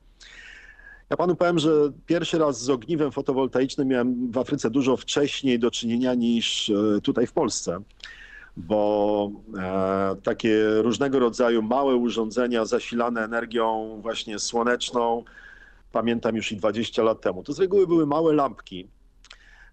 Ja 1.09 1.17
panu 1.17 1.35
powiem, 1.35 1.59
że 1.59 1.71
pierwszy 2.05 2.37
raz 2.37 2.61
z 2.61 2.69
ogniwem 2.69 3.11
fotowoltaicznym 3.11 3.87
miałem 3.87 4.31
w 4.31 4.37
Afryce 4.37 4.69
dużo 4.69 4.97
wcześniej 4.97 5.59
do 5.59 5.71
czynienia 5.71 6.13
niż 6.13 6.69
e, 6.69 7.01
tutaj 7.01 7.27
w 7.27 7.33
Polsce 7.33 7.81
bo 8.57 9.31
e, 9.57 10.15
takie 10.23 10.65
różnego 10.81 11.19
rodzaju 11.19 11.61
małe 11.61 11.95
urządzenia 11.95 12.65
zasilane 12.65 13.23
energią 13.23 13.99
właśnie 14.01 14.39
słoneczną, 14.39 15.23
pamiętam 15.91 16.35
już 16.35 16.51
i 16.51 16.57
20 16.57 17.03
lat 17.03 17.21
temu, 17.21 17.43
to 17.43 17.53
z 17.53 17.59
reguły 17.59 17.87
były 17.87 18.05
małe 18.05 18.33
lampki, 18.33 18.87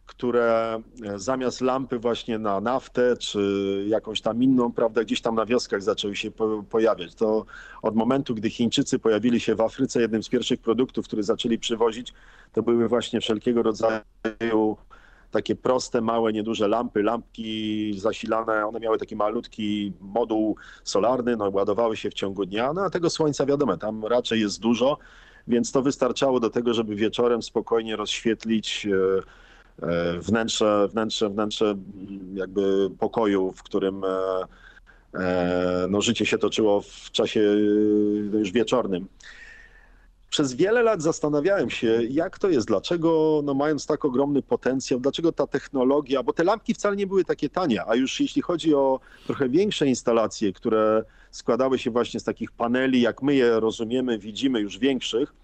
które 0.06 0.80
e, 1.04 1.18
zamiast 1.18 1.60
lampy 1.60 1.98
właśnie 1.98 2.38
na 2.38 2.60
naftę 2.60 3.16
czy 3.16 3.84
jakąś 3.88 4.20
tam 4.20 4.42
inną, 4.42 4.72
prawda, 4.72 5.04
gdzieś 5.04 5.20
tam 5.20 5.34
na 5.34 5.46
wioskach 5.46 5.82
zaczęły 5.82 6.16
się 6.16 6.30
pojawiać. 6.70 7.14
To 7.14 7.44
od 7.82 7.96
momentu, 7.96 8.34
gdy 8.34 8.50
Chińczycy 8.50 8.98
pojawili 8.98 9.40
się 9.40 9.54
w 9.54 9.60
Afryce, 9.60 10.00
jednym 10.00 10.22
z 10.22 10.28
pierwszych 10.28 10.60
produktów, 10.60 11.06
które 11.06 11.22
zaczęli 11.22 11.58
przywozić, 11.58 12.12
to 12.52 12.62
były 12.62 12.88
właśnie 12.88 13.20
wszelkiego 13.20 13.62
rodzaju 13.62 14.76
takie 15.34 15.56
proste, 15.56 16.00
małe, 16.00 16.32
nieduże 16.32 16.68
lampy, 16.68 17.02
lampki 17.02 17.94
zasilane, 17.98 18.66
one 18.66 18.80
miały 18.80 18.98
taki 18.98 19.16
malutki 19.16 19.92
moduł 20.00 20.56
solarny, 20.84 21.36
no 21.36 21.50
ładowały 21.50 21.96
się 21.96 22.10
w 22.10 22.14
ciągu 22.14 22.46
dnia, 22.46 22.72
no 22.72 22.82
a 22.82 22.90
tego 22.90 23.10
słońca 23.10 23.46
wiadomo, 23.46 23.76
tam 23.76 24.04
raczej 24.04 24.40
jest 24.40 24.60
dużo, 24.60 24.98
więc 25.48 25.72
to 25.72 25.82
wystarczało 25.82 26.40
do 26.40 26.50
tego, 26.50 26.74
żeby 26.74 26.94
wieczorem 26.94 27.42
spokojnie 27.42 27.96
rozświetlić 27.96 28.86
e, 28.86 29.86
e, 29.86 30.18
wnętrze, 30.18 30.88
wnętrze, 30.88 31.30
wnętrze 31.30 31.74
jakby 32.34 32.90
pokoju, 32.98 33.52
w 33.52 33.62
którym 33.62 34.02
e, 35.14 35.86
no, 35.88 36.00
życie 36.00 36.26
się 36.26 36.38
toczyło 36.38 36.80
w 36.80 37.10
czasie 37.10 37.40
już 38.32 38.52
wieczornym 38.52 39.06
przez 40.34 40.54
wiele 40.54 40.82
lat 40.82 41.02
zastanawiałem 41.02 41.70
się, 41.70 42.00
jak 42.10 42.38
to 42.38 42.48
jest, 42.48 42.66
dlaczego 42.66 43.40
no, 43.44 43.54
mając 43.54 43.86
tak 43.86 44.04
ogromny 44.04 44.42
potencjał, 44.42 45.00
dlaczego 45.00 45.32
ta 45.32 45.46
technologia, 45.46 46.22
bo 46.22 46.32
te 46.32 46.44
lampki 46.44 46.74
wcale 46.74 46.96
nie 46.96 47.06
były 47.06 47.24
takie 47.24 47.48
tanie, 47.50 47.84
a 47.86 47.94
już 47.94 48.20
jeśli 48.20 48.42
chodzi 48.42 48.74
o 48.74 49.00
trochę 49.26 49.48
większe 49.48 49.86
instalacje, 49.86 50.52
które 50.52 51.04
składały 51.30 51.78
się 51.78 51.90
właśnie 51.90 52.20
z 52.20 52.24
takich 52.24 52.52
paneli, 52.52 53.00
jak 53.00 53.22
my 53.22 53.34
je 53.34 53.60
rozumiemy, 53.60 54.18
widzimy 54.18 54.60
już 54.60 54.78
większych, 54.78 55.34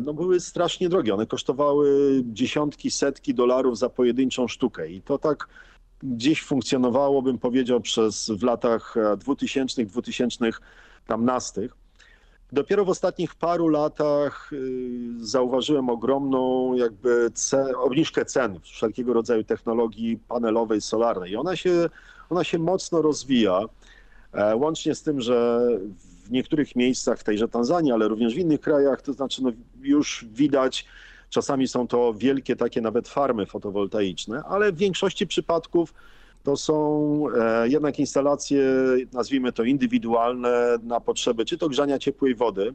no 0.00 0.14
były 0.14 0.40
strasznie 0.40 0.88
drogie. 0.88 1.14
One 1.14 1.26
kosztowały 1.26 2.20
dziesiątki, 2.24 2.90
setki 2.90 3.34
dolarów 3.34 3.78
za 3.78 3.88
pojedynczą 3.88 4.48
sztukę 4.48 4.88
i 4.88 5.02
to 5.02 5.18
tak 5.18 5.48
gdzieś 6.02 6.42
funkcjonowało, 6.42 7.22
bym 7.22 7.38
powiedział, 7.38 7.80
przez 7.80 8.30
w 8.30 8.42
latach 8.42 8.94
2000, 9.18 9.84
2015. 9.84 11.68
Dopiero 12.52 12.84
w 12.84 12.88
ostatnich 12.88 13.34
paru 13.34 13.68
latach 13.68 14.52
y, 14.52 15.26
zauważyłem 15.26 15.90
ogromną 15.90 16.74
jakby 16.74 17.30
cen, 17.34 17.66
obniżkę 17.76 18.24
cen 18.24 18.60
wszelkiego 18.60 19.12
rodzaju 19.12 19.44
technologii 19.44 20.18
panelowej, 20.28 20.80
solarnej. 20.80 21.36
Ona 21.36 21.56
się, 21.56 21.88
ona 22.30 22.44
się 22.44 22.58
mocno 22.58 23.02
rozwija, 23.02 23.60
e, 24.32 24.56
łącznie 24.56 24.94
z 24.94 25.02
tym, 25.02 25.20
że 25.20 25.68
w 26.24 26.30
niektórych 26.30 26.76
miejscach 26.76 27.18
w 27.18 27.24
tejże 27.24 27.48
Tanzanii, 27.48 27.92
ale 27.92 28.08
również 28.08 28.34
w 28.34 28.38
innych 28.38 28.60
krajach, 28.60 29.02
to 29.02 29.12
znaczy 29.12 29.42
no 29.42 29.52
już 29.82 30.26
widać, 30.32 30.86
czasami 31.30 31.68
są 31.68 31.88
to 31.88 32.14
wielkie 32.14 32.56
takie 32.56 32.80
nawet 32.80 33.08
farmy 33.08 33.46
fotowoltaiczne, 33.46 34.42
ale 34.42 34.72
w 34.72 34.76
większości 34.76 35.26
przypadków 35.26 35.94
to 36.44 36.56
są 36.56 37.26
e, 37.36 37.68
jednak 37.68 37.98
instalacje, 37.98 38.64
nazwijmy 39.12 39.52
to 39.52 39.64
indywidualne, 39.64 40.76
na 40.82 41.00
potrzeby 41.00 41.44
czy 41.44 41.58
to 41.58 41.68
grzania 41.68 41.98
ciepłej 41.98 42.34
wody, 42.34 42.74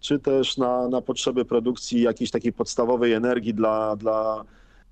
czy 0.00 0.18
też 0.18 0.56
na, 0.56 0.88
na 0.88 1.00
potrzeby 1.00 1.44
produkcji 1.44 2.02
jakiejś 2.02 2.30
takiej 2.30 2.52
podstawowej 2.52 3.12
energii 3.12 3.54
dla, 3.54 3.96
dla, 3.96 4.44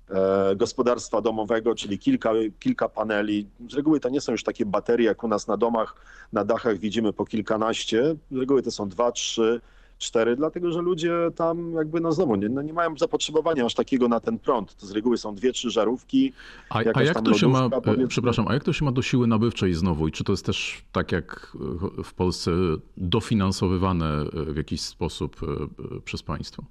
e, 0.09 0.55
gospodarstwa 0.55 1.21
domowego, 1.21 1.75
czyli 1.75 1.99
kilka, 1.99 2.31
kilka 2.59 2.89
paneli. 2.89 3.47
Z 3.69 3.73
reguły 3.73 3.99
to 3.99 4.09
nie 4.09 4.21
są 4.21 4.31
już 4.31 4.43
takie 4.43 4.65
baterie, 4.65 5.05
jak 5.05 5.23
u 5.23 5.27
nas 5.27 5.47
na 5.47 5.57
domach, 5.57 5.95
na 6.33 6.45
dachach 6.45 6.77
widzimy 6.77 7.13
po 7.13 7.25
kilkanaście. 7.25 8.15
Z 8.31 8.37
reguły 8.37 8.61
to 8.61 8.71
są 8.71 8.89
dwa, 8.89 9.11
trzy, 9.11 9.61
cztery, 9.99 10.35
dlatego 10.35 10.71
że 10.71 10.81
ludzie 10.81 11.13
tam 11.35 11.73
jakby, 11.73 11.99
no 11.99 12.11
znowu, 12.11 12.35
nie, 12.35 12.49
no 12.49 12.61
nie 12.61 12.73
mają 12.73 12.97
zapotrzebowania 12.97 13.65
aż 13.65 13.73
takiego 13.73 14.07
na 14.07 14.19
ten 14.19 14.39
prąd. 14.39 14.75
To 14.75 14.85
z 14.85 14.91
reguły 14.91 15.17
są 15.17 15.35
dwie, 15.35 15.51
trzy 15.51 15.69
żarówki. 15.69 16.33
A, 16.69 16.77
a 16.93 17.03
jak 17.03 17.21
to 17.21 17.33
się 17.33 17.47
ma, 17.47 17.69
przepraszam, 18.07 18.47
a 18.47 18.53
jak 18.53 18.63
to 18.63 18.73
się 18.73 18.85
ma 18.85 18.91
do 18.91 19.01
siły 19.01 19.27
nabywczej 19.27 19.73
znowu 19.73 20.07
i 20.07 20.11
czy 20.11 20.23
to 20.23 20.33
jest 20.33 20.45
też 20.45 20.83
tak 20.91 21.11
jak 21.11 21.57
w 22.03 22.13
Polsce 22.13 22.51
dofinansowywane 22.97 24.25
w 24.33 24.57
jakiś 24.57 24.81
sposób 24.81 25.35
e, 25.43 26.01
przez 26.01 26.23
państwo? 26.23 26.63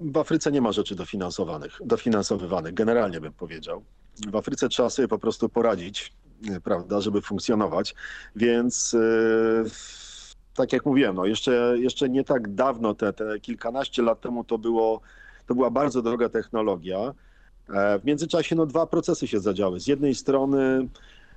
W 0.00 0.18
Afryce 0.18 0.52
nie 0.52 0.60
ma 0.60 0.72
rzeczy 0.72 0.94
dofinansowanych, 0.94 1.78
dofinansowywanych, 1.84 2.74
generalnie 2.74 3.20
bym 3.20 3.32
powiedział. 3.32 3.82
W 4.32 4.36
Afryce 4.36 4.68
trzeba 4.68 4.90
sobie 4.90 5.08
po 5.08 5.18
prostu 5.18 5.48
poradzić, 5.48 6.12
e, 6.50 6.60
prawda, 6.60 7.00
żeby 7.00 7.20
funkcjonować, 7.20 7.94
więc 8.36 8.92
yy 8.92 10.09
tak 10.54 10.72
jak 10.72 10.86
mówiłem, 10.86 11.16
no 11.16 11.26
jeszcze, 11.26 11.74
jeszcze 11.78 12.08
nie 12.08 12.24
tak 12.24 12.54
dawno, 12.54 12.94
te, 12.94 13.12
te 13.12 13.40
kilkanaście 13.40 14.02
lat 14.02 14.20
temu 14.20 14.44
to, 14.44 14.58
było, 14.58 15.00
to 15.46 15.54
była 15.54 15.70
bardzo 15.70 16.02
droga 16.02 16.28
technologia. 16.28 17.14
E, 17.74 17.98
w 17.98 18.04
międzyczasie 18.04 18.56
no, 18.56 18.66
dwa 18.66 18.86
procesy 18.86 19.28
się 19.28 19.40
zadziały. 19.40 19.80
Z 19.80 19.86
jednej 19.86 20.14
strony 20.14 20.88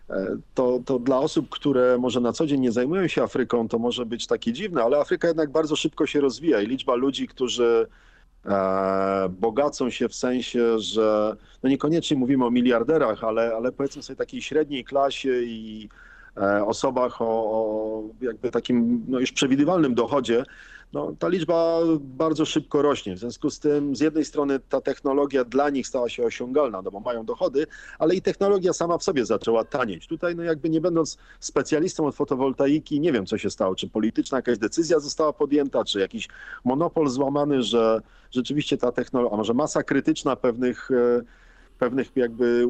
e, 0.10 0.38
to, 0.54 0.80
to 0.86 1.00
dla 1.00 1.20
osób, 1.20 1.50
które 1.50 1.98
może 1.98 2.20
na 2.20 2.34
co 2.34 2.46
dzień 2.46 2.62
nie 2.62 2.72
zajmują 2.72 3.08
się 3.08 3.24
Afryką, 3.24 3.68
to 3.68 3.80
może 3.80 4.06
być 4.06 4.28
takie 4.28 4.54
dziwne, 4.54 4.84
ale 4.84 4.98
Afryka 4.98 5.28
jednak 5.28 5.52
bardzo 5.52 5.76
szybko 5.76 6.06
się 6.06 6.22
rozwija 6.22 6.62
i 6.62 6.68
liczba 6.68 6.96
ludzi, 6.96 7.28
którzy 7.28 7.88
e, 8.46 9.30
bogacą 9.30 9.90
się 9.90 10.10
w 10.10 10.16
sensie, 10.16 10.80
że 10.80 11.36
no 11.64 11.70
niekoniecznie 11.70 12.18
mówimy 12.18 12.46
o 12.46 12.52
miliarderach, 12.52 13.24
ale, 13.24 13.56
ale 13.56 13.72
powiedzmy 13.72 14.04
sobie 14.04 14.18
takiej 14.18 14.42
średniej 14.42 14.84
klasie 14.84 15.42
i 15.44 15.90
osobach 16.66 17.22
o, 17.22 17.26
o 17.26 18.04
jakby 18.22 18.52
takim 18.52 19.06
no 19.08 19.20
już 19.20 19.32
przewidywalnym 19.32 19.96
dochodzie, 19.96 20.44
no, 20.94 21.16
ta 21.20 21.28
liczba 21.28 21.80
bardzo 22.00 22.46
szybko 22.46 22.82
rośnie. 22.82 23.16
W 23.16 23.20
związku 23.20 23.50
z 23.50 23.60
tym, 23.60 23.96
z 23.96 24.00
jednej 24.00 24.26
strony 24.26 24.60
ta 24.60 24.82
technologia 24.82 25.44
dla 25.44 25.70
nich 25.70 25.88
stała 25.88 26.10
się 26.10 26.24
osiągalna, 26.24 26.82
no 26.82 26.92
bo 26.92 27.00
mają 27.00 27.26
dochody, 27.26 27.68
ale 28.00 28.16
i 28.16 28.22
technologia 28.22 28.74
sama 28.74 28.98
w 28.98 29.04
sobie 29.04 29.26
zaczęła 29.26 29.64
tanieć. 29.64 30.08
Tutaj, 30.08 30.36
no 30.36 30.44
jakby 30.44 30.70
nie 30.70 30.82
będąc 30.82 31.18
specjalistą 31.40 32.06
od 32.06 32.16
fotowoltaiki, 32.16 33.00
nie 33.00 33.12
wiem, 33.12 33.26
co 33.26 33.38
się 33.38 33.50
stało. 33.50 33.76
Czy 33.76 33.90
polityczna 33.90 34.38
jakaś 34.38 34.58
decyzja 34.58 35.00
została 35.00 35.34
podjęta, 35.34 35.84
czy 35.84 36.00
jakiś 36.00 36.28
monopol 36.64 37.10
złamany, 37.10 37.64
że 37.64 38.02
rzeczywiście 38.32 38.78
ta 38.78 38.92
technologia, 38.92 39.34
a 39.34 39.38
może 39.38 39.54
masa 39.54 39.84
krytyczna 39.84 40.36
pewnych 40.36 40.92
e, 40.92 41.22
pewnych 41.74 42.12
jakby 42.16 42.68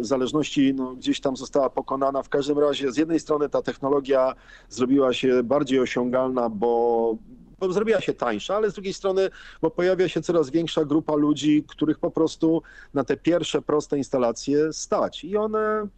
zależności 0.00 0.74
no, 0.74 0.94
gdzieś 0.94 1.20
tam 1.20 1.36
została 1.36 1.70
pokonana. 1.70 2.22
W 2.22 2.28
każdym 2.28 2.58
razie 2.58 2.92
z 2.92 2.96
jednej 2.96 3.20
strony 3.20 3.48
ta 3.48 3.62
technologia 3.62 4.34
zrobiła 4.68 5.12
się 5.12 5.42
bardziej 5.42 5.80
osiągalna, 5.80 6.48
bo, 6.48 7.16
bo 7.58 7.72
zrobiła 7.72 8.00
się 8.00 8.14
tańsza, 8.14 8.56
ale 8.56 8.70
z 8.70 8.74
drugiej 8.74 8.94
strony, 8.94 9.30
bo 9.62 9.70
pojawia 9.70 10.08
się 10.08 10.22
coraz 10.22 10.50
większa 10.50 10.84
grupa 10.84 11.14
ludzi, 11.14 11.64
których 11.68 11.98
po 11.98 12.10
prostu 12.10 12.62
na 12.94 13.04
te 13.04 13.16
pierwsze 13.16 13.62
proste 13.62 13.98
instalacje 13.98 14.72
stać. 14.72 15.24
I 15.24 15.36
one 15.36 15.88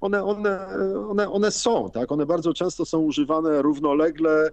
one, 0.00 0.24
one, 0.24 0.68
one, 1.08 1.30
one 1.30 1.50
są, 1.50 1.90
tak? 1.90 2.12
One 2.12 2.26
bardzo 2.26 2.54
często 2.54 2.84
są 2.84 2.98
używane 2.98 3.62
równolegle 3.62 4.50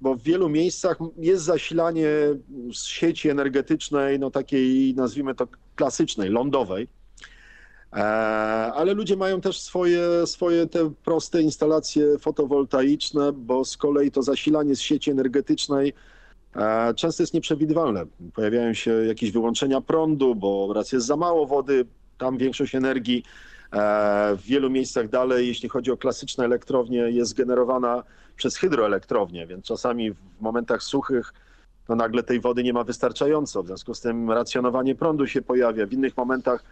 bo 0.00 0.14
w 0.14 0.22
wielu 0.22 0.48
miejscach 0.48 0.98
jest 1.18 1.44
zasilanie 1.44 2.08
z 2.72 2.84
sieci 2.84 3.30
energetycznej, 3.30 4.18
no 4.18 4.30
takiej 4.30 4.94
nazwijmy 4.94 5.34
to 5.34 5.46
klasycznej, 5.76 6.30
lądowej, 6.30 6.88
e, 7.92 7.96
ale 8.74 8.94
ludzie 8.94 9.16
mają 9.16 9.40
też 9.40 9.60
swoje, 9.60 10.26
swoje 10.26 10.66
te 10.66 10.90
proste 11.04 11.42
instalacje 11.42 12.18
fotowoltaiczne, 12.18 13.32
bo 13.32 13.64
z 13.64 13.76
kolei 13.76 14.10
to 14.10 14.22
zasilanie 14.22 14.76
z 14.76 14.80
sieci 14.80 15.10
energetycznej 15.10 15.92
e, 16.56 16.94
często 16.94 17.22
jest 17.22 17.34
nieprzewidywalne. 17.34 18.06
Pojawiają 18.34 18.74
się 18.74 18.90
jakieś 18.90 19.30
wyłączenia 19.30 19.80
prądu, 19.80 20.34
bo 20.34 20.72
raz 20.72 20.92
jest 20.92 21.06
za 21.06 21.16
mało 21.16 21.46
wody, 21.46 21.86
tam 22.18 22.38
większość 22.38 22.74
energii. 22.74 23.22
E, 23.72 24.36
w 24.36 24.42
wielu 24.42 24.70
miejscach 24.70 25.08
dalej, 25.08 25.48
jeśli 25.48 25.68
chodzi 25.68 25.90
o 25.90 25.96
klasyczne 25.96 26.44
elektrownie, 26.44 26.98
jest 26.98 27.34
generowana 27.34 28.02
przez 28.36 28.56
hydroelektrownie, 28.56 29.46
więc 29.46 29.64
czasami 29.64 30.12
w 30.12 30.16
momentach 30.40 30.82
suchych 30.82 31.32
no 31.88 31.96
nagle 31.96 32.22
tej 32.22 32.40
wody 32.40 32.64
nie 32.64 32.72
ma 32.72 32.84
wystarczająco. 32.84 33.62
W 33.62 33.66
związku 33.66 33.94
z 33.94 34.00
tym 34.00 34.30
racjonowanie 34.30 34.94
prądu 34.94 35.26
się 35.26 35.42
pojawia. 35.42 35.86
W 35.86 35.92
innych 35.92 36.16
momentach 36.16 36.64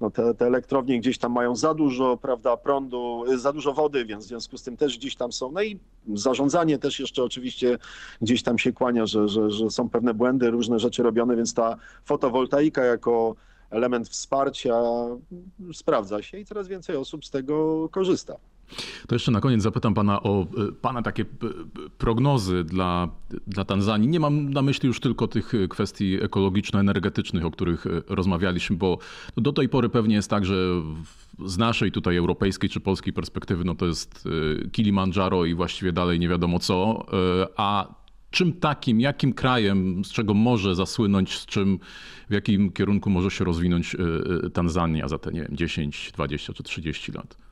no 0.00 0.10
te, 0.10 0.34
te 0.34 0.46
elektrownie 0.46 1.00
gdzieś 1.00 1.18
tam 1.18 1.32
mają 1.32 1.56
za 1.56 1.74
dużo 1.74 2.16
prawda, 2.16 2.56
prądu, 2.56 3.24
za 3.36 3.52
dużo 3.52 3.72
wody, 3.72 4.04
więc 4.04 4.24
w 4.24 4.28
związku 4.28 4.58
z 4.58 4.62
tym 4.62 4.76
też 4.76 4.98
gdzieś 4.98 5.16
tam 5.16 5.32
są. 5.32 5.52
No 5.52 5.62
i 5.62 5.78
zarządzanie 6.14 6.78
też 6.78 7.00
jeszcze 7.00 7.24
oczywiście 7.24 7.78
gdzieś 8.22 8.42
tam 8.42 8.58
się 8.58 8.72
kłania, 8.72 9.06
że, 9.06 9.28
że, 9.28 9.50
że 9.50 9.70
są 9.70 9.90
pewne 9.90 10.14
błędy, 10.14 10.50
różne 10.50 10.78
rzeczy 10.78 11.02
robione, 11.02 11.36
więc 11.36 11.54
ta 11.54 11.76
fotowoltaika 12.04 12.84
jako 12.84 13.34
element 13.70 14.08
wsparcia 14.08 14.74
sprawdza 15.72 16.22
się 16.22 16.38
i 16.38 16.44
coraz 16.44 16.68
więcej 16.68 16.96
osób 16.96 17.24
z 17.24 17.30
tego 17.30 17.88
korzysta. 17.88 18.36
To 19.08 19.14
jeszcze 19.14 19.32
na 19.32 19.40
koniec 19.40 19.62
zapytam 19.62 19.94
pana 19.94 20.22
o 20.22 20.42
e, 20.42 20.46
pana 20.72 21.02
takie 21.02 21.24
prognozy 21.98 22.64
dla, 22.64 23.08
dla 23.46 23.64
Tanzanii. 23.64 24.08
Nie 24.08 24.20
mam 24.20 24.50
na 24.50 24.62
myśli 24.62 24.86
już 24.86 25.00
tylko 25.00 25.28
tych 25.28 25.52
kwestii 25.70 26.18
ekologiczno-energetycznych, 26.22 27.44
o 27.44 27.50
których 27.50 27.86
e, 27.86 27.90
rozmawialiśmy, 28.08 28.76
bo 28.76 28.98
do 29.36 29.52
tej 29.52 29.68
pory 29.68 29.88
pewnie 29.88 30.14
jest 30.14 30.30
tak, 30.30 30.44
że 30.44 30.54
z 31.44 31.58
naszej 31.58 31.92
tutaj 31.92 32.16
europejskiej 32.16 32.70
czy 32.70 32.80
polskiej 32.80 33.12
perspektywy, 33.12 33.64
no 33.64 33.74
to 33.74 33.86
jest 33.86 34.28
e, 34.64 34.68
Kilimandżaro 34.68 35.44
i 35.44 35.54
właściwie 35.54 35.92
dalej 35.92 36.18
nie 36.18 36.28
wiadomo 36.28 36.58
co, 36.58 37.06
a 37.56 37.94
czym 38.30 38.52
takim, 38.52 39.00
jakim 39.00 39.32
krajem, 39.32 40.04
z 40.04 40.12
czego 40.12 40.34
może 40.34 40.74
zasłynąć, 40.74 41.38
z 41.38 41.46
czym, 41.46 41.78
w 42.30 42.32
jakim 42.32 42.72
kierunku 42.72 43.10
może 43.10 43.30
się 43.30 43.44
rozwinąć 43.44 43.96
Tanzania 44.52 45.08
za 45.08 45.18
te, 45.18 45.32
nie 45.32 45.40
wiem, 45.40 45.56
10, 45.56 46.12
20 46.14 46.52
czy 46.52 46.62
30 46.62 47.12
lat? 47.12 47.49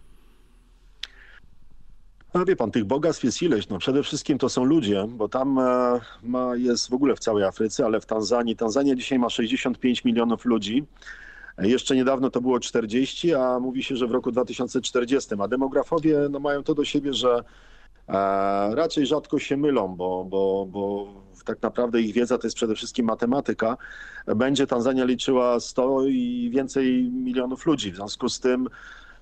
No 2.34 2.44
wie 2.44 2.56
pan, 2.56 2.70
tych 2.70 2.84
bogactw 2.84 3.24
jest 3.24 3.42
ileś. 3.42 3.68
No 3.68 3.78
przede 3.78 4.02
wszystkim 4.02 4.38
to 4.38 4.48
są 4.48 4.64
ludzie, 4.64 5.06
bo 5.08 5.28
tam 5.28 5.58
e, 5.58 6.00
ma, 6.22 6.56
jest 6.56 6.90
w 6.90 6.94
ogóle 6.94 7.16
w 7.16 7.18
całej 7.18 7.44
Afryce, 7.44 7.84
ale 7.84 8.00
w 8.00 8.06
Tanzanii. 8.06 8.56
Tanzania 8.56 8.94
dzisiaj 8.94 9.18
ma 9.18 9.30
65 9.30 10.04
milionów 10.04 10.44
ludzi. 10.44 10.84
Jeszcze 11.58 11.96
niedawno 11.96 12.30
to 12.30 12.40
było 12.40 12.60
40, 12.60 13.34
a 13.34 13.60
mówi 13.60 13.82
się, 13.82 13.96
że 13.96 14.06
w 14.06 14.10
roku 14.10 14.32
2040. 14.32 15.34
A 15.38 15.48
demografowie 15.48 16.18
no, 16.30 16.40
mają 16.40 16.62
to 16.62 16.74
do 16.74 16.84
siebie, 16.84 17.14
że 17.14 17.44
e, 18.08 18.14
raczej 18.74 19.06
rzadko 19.06 19.38
się 19.38 19.56
mylą, 19.56 19.96
bo, 19.96 20.24
bo, 20.24 20.66
bo 20.66 21.08
tak 21.44 21.62
naprawdę 21.62 22.00
ich 22.00 22.14
wiedza 22.14 22.38
to 22.38 22.46
jest 22.46 22.56
przede 22.56 22.74
wszystkim 22.74 23.06
matematyka. 23.06 23.76
Będzie 24.36 24.66
Tanzania 24.66 25.04
liczyła 25.04 25.60
100 25.60 26.04
i 26.04 26.50
więcej 26.52 27.10
milionów 27.12 27.66
ludzi. 27.66 27.92
W 27.92 27.96
związku 27.96 28.28
z 28.28 28.40
tym 28.40 28.68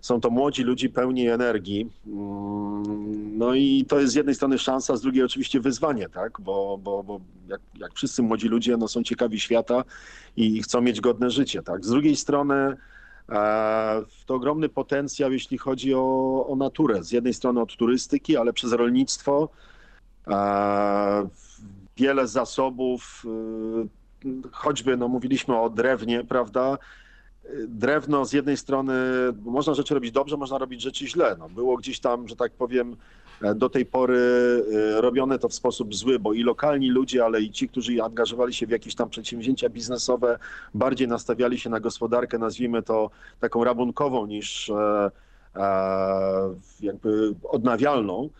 są 0.06 0.20
to 0.20 0.30
młodzi 0.30 0.62
ludzie 0.62 0.88
pełni 0.88 1.28
energii. 1.28 1.90
Mm, 2.06 3.38
no 3.38 3.54
i 3.54 3.84
to 3.88 4.00
jest 4.00 4.12
z 4.12 4.16
jednej 4.16 4.34
strony 4.34 4.58
szansa, 4.58 4.96
z 4.96 5.00
drugiej 5.00 5.24
oczywiście 5.24 5.60
wyzwanie, 5.60 6.08
tak? 6.08 6.40
Bo, 6.40 6.78
bo, 6.82 7.02
bo 7.02 7.20
jak, 7.48 7.60
jak 7.78 7.94
wszyscy 7.94 8.22
młodzi 8.22 8.48
ludzie 8.48 8.76
no, 8.76 8.88
są 8.88 9.02
ciekawi 9.02 9.40
świata 9.40 9.84
i 10.36 10.62
chcą 10.62 10.80
mieć 10.80 11.00
godne 11.00 11.30
życie, 11.30 11.62
tak? 11.62 11.84
Z 11.84 11.88
drugiej 11.88 12.16
strony 12.16 12.76
e, 13.28 14.02
to 14.26 14.34
ogromny 14.34 14.68
potencjał, 14.68 15.32
jeśli 15.32 15.58
chodzi 15.58 15.94
o, 15.94 16.46
o 16.48 16.56
naturę. 16.56 17.04
Z 17.04 17.12
jednej 17.12 17.34
strony 17.34 17.60
od 17.60 17.76
turystyki, 17.76 18.36
ale 18.36 18.52
przez 18.52 18.72
rolnictwo. 18.72 19.48
E, 20.28 21.28
wiele 21.96 22.28
zasobów, 22.28 23.24
e, 24.24 24.48
choćby 24.52 24.96
no, 24.96 25.08
mówiliśmy 25.08 25.60
o 25.60 25.70
drewnie, 25.70 26.24
prawda? 26.24 26.78
Drewno 27.68 28.24
z 28.24 28.32
jednej 28.32 28.56
strony, 28.56 28.94
można 29.44 29.74
rzeczy 29.74 29.94
robić 29.94 30.12
dobrze, 30.12 30.36
można 30.36 30.58
robić 30.58 30.82
rzeczy 30.82 31.08
źle. 31.08 31.36
No, 31.38 31.48
było 31.48 31.76
gdzieś 31.76 32.00
tam, 32.00 32.28
że 32.28 32.36
tak 32.36 32.52
powiem, 32.52 32.96
e, 33.42 33.54
do 33.54 33.68
tej 33.68 33.86
pory 33.86 34.18
e, 34.96 35.00
robione 35.00 35.38
to 35.38 35.48
w 35.48 35.54
sposób 35.54 35.94
zły, 35.94 36.18
bo 36.18 36.32
i 36.32 36.42
lokalni 36.42 36.90
ludzie, 36.90 37.24
ale 37.24 37.40
i 37.40 37.50
ci, 37.50 37.68
którzy 37.68 38.02
angażowali 38.02 38.54
się 38.54 38.66
w 38.66 38.70
jakieś 38.70 38.94
tam 38.94 39.10
przedsięwzięcia 39.10 39.68
biznesowe, 39.68 40.38
bardziej 40.74 41.08
nastawiali 41.08 41.58
się 41.58 41.70
na 41.70 41.80
gospodarkę, 41.80 42.38
nazwijmy 42.38 42.82
to 42.82 43.10
taką 43.40 43.64
rabunkową 43.64 44.26
niż 44.26 44.70
e, 44.70 45.10
jakby 46.80 47.34
odnawialną. 47.44 48.30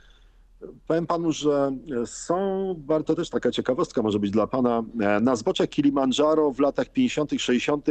Powiem 0.87 1.07
panu, 1.07 1.33
że 1.33 1.73
są, 2.07 2.75
warto 2.87 3.15
też 3.15 3.31
taka 3.31 3.51
ciekawostka 3.51 4.03
może 4.03 4.19
być 4.19 4.31
dla 4.31 4.47
pana, 4.47 4.83
na 5.21 5.37
zboczach 5.37 5.69
Kilimandżaro 5.69 6.51
w 6.51 6.61
latach 6.61 6.89
50., 6.89 7.31
60 7.39 7.87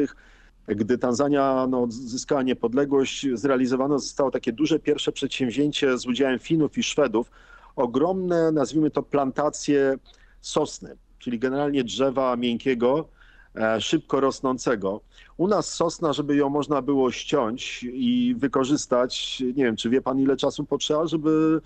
gdy 0.68 0.98
Tanzania 0.98 1.68
no, 1.70 1.88
zyskała 1.90 2.44
niepodległość, 2.44 3.28
zrealizowane 3.34 4.00
zostało 4.00 4.32
takie 4.32 4.54
duże 4.54 4.80
pierwsze 4.80 5.12
przedsięwzięcie 5.12 5.98
z 5.98 6.06
udziałem 6.06 6.40
Finów 6.40 6.78
i 6.78 6.84
Szwedów. 6.84 7.32
Ogromne, 7.76 8.52
nazwijmy 8.52 8.92
to, 8.92 9.04
plantacje 9.04 9.98
sosny, 10.42 10.98
czyli 11.20 11.40
generalnie 11.40 11.84
drzewa 11.84 12.36
miękkiego, 12.36 13.10
e, 13.56 13.82
szybko 13.82 14.20
rosnącego. 14.20 15.02
U 15.38 15.48
nas 15.48 15.74
sosna, 15.74 16.14
żeby 16.14 16.36
ją 16.36 16.50
można 16.50 16.82
było 16.82 17.12
ściąć 17.12 17.86
i 17.94 18.36
wykorzystać, 18.38 19.44
nie 19.56 19.64
wiem, 19.64 19.76
czy 19.76 19.90
wie 19.90 20.02
pan 20.02 20.20
ile 20.20 20.38
czasu 20.38 20.66
potrzeba, 20.66 21.08
żeby, 21.08 21.62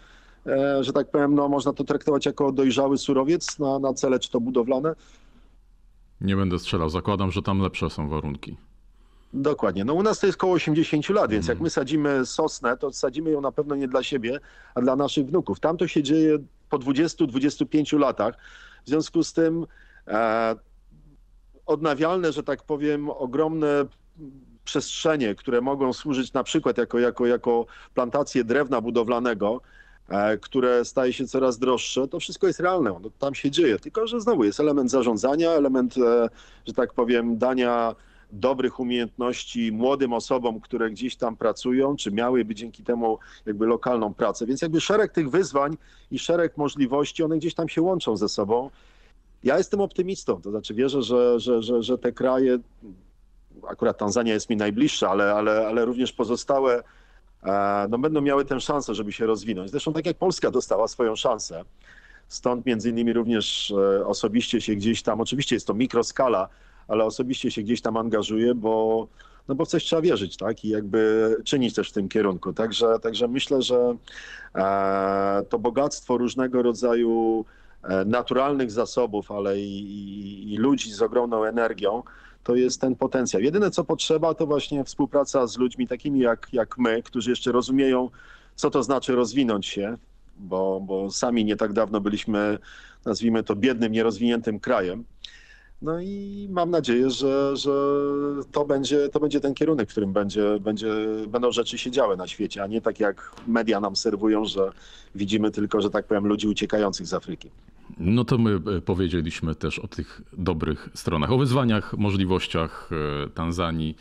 e, 0.47 0.84
że 0.84 0.93
tak 0.93 1.12
powiem, 1.12 1.36
no, 1.36 1.50
można 1.50 1.74
to 1.74 1.84
traktować 1.84 2.26
jako 2.26 2.52
dojrzały 2.52 2.97
surowiec 2.97 3.60
na, 3.60 3.80
na 3.80 3.93
cele 3.93 4.20
czy 4.20 4.30
to 4.30 4.41
budowlane? 4.41 4.95
Nie 6.22 6.36
będę 6.36 6.60
strzelał, 6.60 6.89
zakładam, 6.89 7.32
że 7.32 7.41
tam 7.41 7.60
lepsze 7.60 7.89
są 7.89 8.10
warunki. 8.10 8.58
Dokładnie. 9.34 9.86
No 9.86 9.93
u 9.93 10.03
nas 10.03 10.19
to 10.19 10.25
jest 10.25 10.38
około 10.38 10.53
80 10.53 11.09
lat, 11.09 11.32
więc 11.32 11.47
jak 11.47 11.59
my 11.59 11.69
sadzimy 11.69 12.25
sosnę, 12.25 12.77
to 12.77 12.93
sadzimy 12.93 13.32
ją 13.32 13.41
na 13.41 13.51
pewno 13.51 13.75
nie 13.75 13.88
dla 13.88 14.03
siebie, 14.03 14.39
a 14.75 14.82
dla 14.82 14.95
naszych 14.95 15.25
wnuków. 15.25 15.59
Tam 15.59 15.77
to 15.77 15.88
się 15.88 16.03
dzieje 16.03 16.38
po 16.69 16.80
20-25 16.80 17.99
latach. 17.99 18.36
W 18.86 18.89
związku 18.89 19.23
z 19.23 19.34
tym 19.34 19.65
e, 20.07 20.55
odnawialne, 21.65 22.32
że 22.32 22.43
tak 22.43 22.63
powiem, 22.63 23.09
ogromne 23.09 23.86
przestrzenie, 24.63 25.36
które 25.36 25.61
mogą 25.61 25.93
służyć 25.93 26.34
na 26.34 26.43
przykład 26.43 26.77
jako, 26.77 26.99
jako, 26.99 27.25
jako 27.25 27.65
plantacje 27.93 28.43
drewna 28.43 28.82
budowlanego, 28.82 29.61
e, 30.09 30.38
które 30.38 30.86
staje 30.86 31.13
się 31.13 31.27
coraz 31.27 31.59
droższe, 31.59 32.07
to 32.07 32.19
wszystko 32.19 32.47
jest 32.47 32.59
realne, 32.59 32.99
no, 33.01 33.09
tam 33.19 33.36
się 33.36 33.51
dzieje. 33.51 33.80
Tylko, 33.80 34.07
że 34.07 34.21
znowu 34.21 34.43
jest 34.43 34.59
element 34.59 34.91
zarządzania, 34.91 35.51
element, 35.51 35.97
e, 35.97 36.30
że 36.67 36.73
tak 36.73 36.93
powiem, 36.93 37.38
dania 37.38 37.95
dobrych 38.32 38.80
umiejętności 38.80 39.71
młodym 39.71 40.13
osobom, 40.13 40.59
które 40.59 40.89
gdzieś 40.89 41.15
tam 41.15 41.38
pracują, 41.38 41.95
czy 41.95 42.11
miałyby 42.11 42.55
dzięki 42.55 42.84
temu 42.84 43.19
jakby 43.45 43.65
lokalną 43.65 44.13
pracę. 44.13 44.45
Więc 44.45 44.61
jakby 44.61 44.82
szereg 44.82 45.11
tych 45.11 45.30
wyzwań 45.30 45.77
i 46.11 46.19
szereg 46.19 46.57
możliwości, 46.57 47.23
one 47.23 47.38
gdzieś 47.38 47.53
tam 47.53 47.69
się 47.69 47.82
łączą 47.82 48.17
ze 48.17 48.30
sobą. 48.30 48.69
Ja 49.43 49.57
jestem 49.57 49.82
optymistą, 49.82 50.41
to 50.41 50.51
znaczy 50.51 50.73
wierzę, 50.73 51.01
że, 51.03 51.39
że, 51.39 51.61
że, 51.61 51.84
że 51.84 51.97
te 51.97 52.11
kraje, 52.11 52.59
akurat 53.67 53.97
Tanzania 53.97 54.34
jest 54.34 54.49
mi 54.49 54.55
najbliższa, 54.55 55.09
ale, 55.09 55.34
ale, 55.34 55.67
ale 55.67 55.86
również 55.86 56.13
pozostałe, 56.13 56.84
e, 57.43 57.88
no 57.89 57.97
będą 57.97 58.21
miały 58.21 58.45
tę 58.45 58.59
szansę, 58.59 58.95
żeby 58.95 59.11
się 59.11 59.25
rozwinąć. 59.25 59.71
Zresztą 59.71 59.93
tak 59.93 60.05
jak 60.05 60.17
Polska 60.17 60.51
dostała 60.51 60.88
swoją 60.88 61.15
szansę. 61.15 61.63
Stąd 62.27 62.65
między 62.65 62.89
innymi 62.89 63.13
również 63.13 63.71
e, 63.71 64.07
osobiście 64.07 64.61
się 64.61 64.75
gdzieś 64.75 65.03
tam, 65.03 65.21
oczywiście 65.21 65.55
jest 65.55 65.67
to 65.67 65.73
mikroskala, 65.73 66.49
ale 66.90 67.06
osobiście 67.06 67.52
się 67.52 67.62
gdzieś 67.62 67.82
tam 67.82 67.98
angażuję, 67.98 68.56
bo, 68.56 69.08
no 69.48 69.56
bo 69.56 69.66
w 69.66 69.68
coś 69.68 69.84
trzeba 69.84 70.02
wierzyć, 70.02 70.38
tak? 70.38 70.66
I 70.66 70.70
jakby 70.70 71.36
czynić 71.44 71.74
też 71.76 71.90
w 71.90 71.94
tym 71.94 72.10
kierunku. 72.10 72.54
Także, 72.54 73.00
także 73.02 73.28
myślę, 73.28 73.62
że 73.62 73.96
e, 74.56 75.44
to 75.50 75.60
bogactwo 75.60 76.18
różnego 76.18 76.62
rodzaju 76.62 77.46
e, 77.84 78.06
naturalnych 78.06 78.72
zasobów, 78.72 79.32
ale 79.32 79.60
i, 79.60 79.80
i, 79.80 80.54
i 80.54 80.58
ludzi 80.58 80.92
z 80.92 81.02
ogromną 81.02 81.44
energią, 81.44 82.04
to 82.44 82.56
jest 82.56 82.82
ten 82.82 82.96
potencjał. 82.96 83.42
Jedyne 83.42 83.72
co 83.72 83.84
potrzeba, 83.84 84.34
to 84.34 84.48
właśnie 84.48 84.84
współpraca 84.84 85.48
z 85.48 85.58
ludźmi 85.58 85.88
takimi 85.88 86.20
jak, 86.20 86.48
jak 86.54 86.78
my, 86.78 87.04
którzy 87.04 87.30
jeszcze 87.30 87.52
rozumieją, 87.52 88.10
co 88.56 88.70
to 88.70 88.84
znaczy 88.84 89.16
rozwinąć 89.16 89.66
się, 89.66 89.98
bo, 90.38 90.82
bo 90.82 91.12
sami 91.12 91.46
nie 91.46 91.56
tak 91.56 91.74
dawno 91.74 92.02
byliśmy, 92.02 92.58
nazwijmy 93.06 93.44
to, 93.44 93.56
biednym, 93.56 93.92
nierozwiniętym 93.92 94.60
krajem. 94.60 95.04
No 95.82 96.01
i 96.01 96.47
mam 96.51 96.69
nadzieję, 96.69 97.09
że, 97.09 97.57
że 97.57 97.71
to, 98.51 98.65
będzie, 98.65 99.09
to 99.09 99.19
będzie 99.19 99.39
ten 99.39 99.53
kierunek, 99.53 99.89
w 99.89 99.91
którym 99.91 100.13
będzie, 100.13 100.59
będzie, 100.59 100.93
będą 101.27 101.51
rzeczy 101.51 101.77
się 101.77 101.91
działy 101.91 102.17
na 102.17 102.27
świecie, 102.27 102.63
a 102.63 102.67
nie 102.67 102.82
tak 102.82 102.99
jak 102.99 103.32
media 103.47 103.80
nam 103.80 103.95
serwują, 103.95 104.45
że 104.45 104.71
widzimy 105.15 105.51
tylko, 105.51 105.82
że 105.82 105.89
tak 105.89 106.07
powiem, 106.07 106.27
ludzi 106.27 106.47
uciekających 106.47 107.07
z 107.07 107.13
Afryki. 107.13 107.49
No 107.97 108.25
to 108.25 108.38
my 108.38 108.59
e, 108.77 108.82
powiedzieliśmy 108.82 109.55
też 109.55 109.80
o 109.80 109.88
tych 109.88 110.21
dobrych 110.38 110.89
stronach, 110.93 111.32
o 111.32 111.38
wyzwaniach, 111.38 111.93
możliwościach 111.97 112.89
e, 113.25 113.30
Tanzanii. 113.30 113.95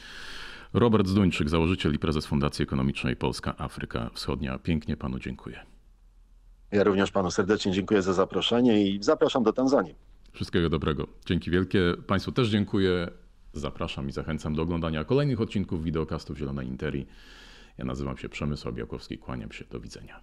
Robert 0.73 1.07
Zduńczyk, 1.07 1.49
założyciel 1.49 1.95
i 1.95 1.99
prezes 1.99 2.27
Fundacji 2.27 2.63
Ekonomicznej 2.63 3.17
Polska 3.17 3.55
Afryka 3.59 4.11
Wschodnia. 4.15 4.59
Pięknie 4.59 4.97
panu 4.97 5.19
dziękuję. 5.19 5.61
Ja 6.73 6.85
również 6.85 7.11
panu 7.11 7.31
serdecznie 7.31 7.73
dziękuję 7.73 8.03
za 8.03 8.13
zaproszenie 8.13 8.83
i 8.83 9.03
zapraszam 9.03 9.43
do 9.43 9.53
Tanzanii. 9.53 10.08
Wszystkiego 10.33 10.71
dobrego. 10.71 11.07
Dzięki 11.27 11.51
wielkie. 11.51 11.81
Państwu 12.07 12.33
też 12.33 12.49
dziękuję. 12.49 13.11
Zapraszam 13.53 14.09
i 14.09 14.13
zachęcam 14.13 14.55
do 14.55 14.63
oglądania 14.63 15.05
kolejnych 15.05 15.41
odcinków 15.41 15.85
wideokastów 15.85 16.39
Zielonej 16.39 16.67
Interii. 16.67 17.07
Ja 17.79 17.85
nazywam 17.85 18.17
się 18.17 18.29
Przemysł 18.29 18.73
Białkowski. 18.73 19.19
Kłaniam 19.19 19.53
się. 19.53 19.65
Do 19.71 19.81
widzenia. 19.81 20.21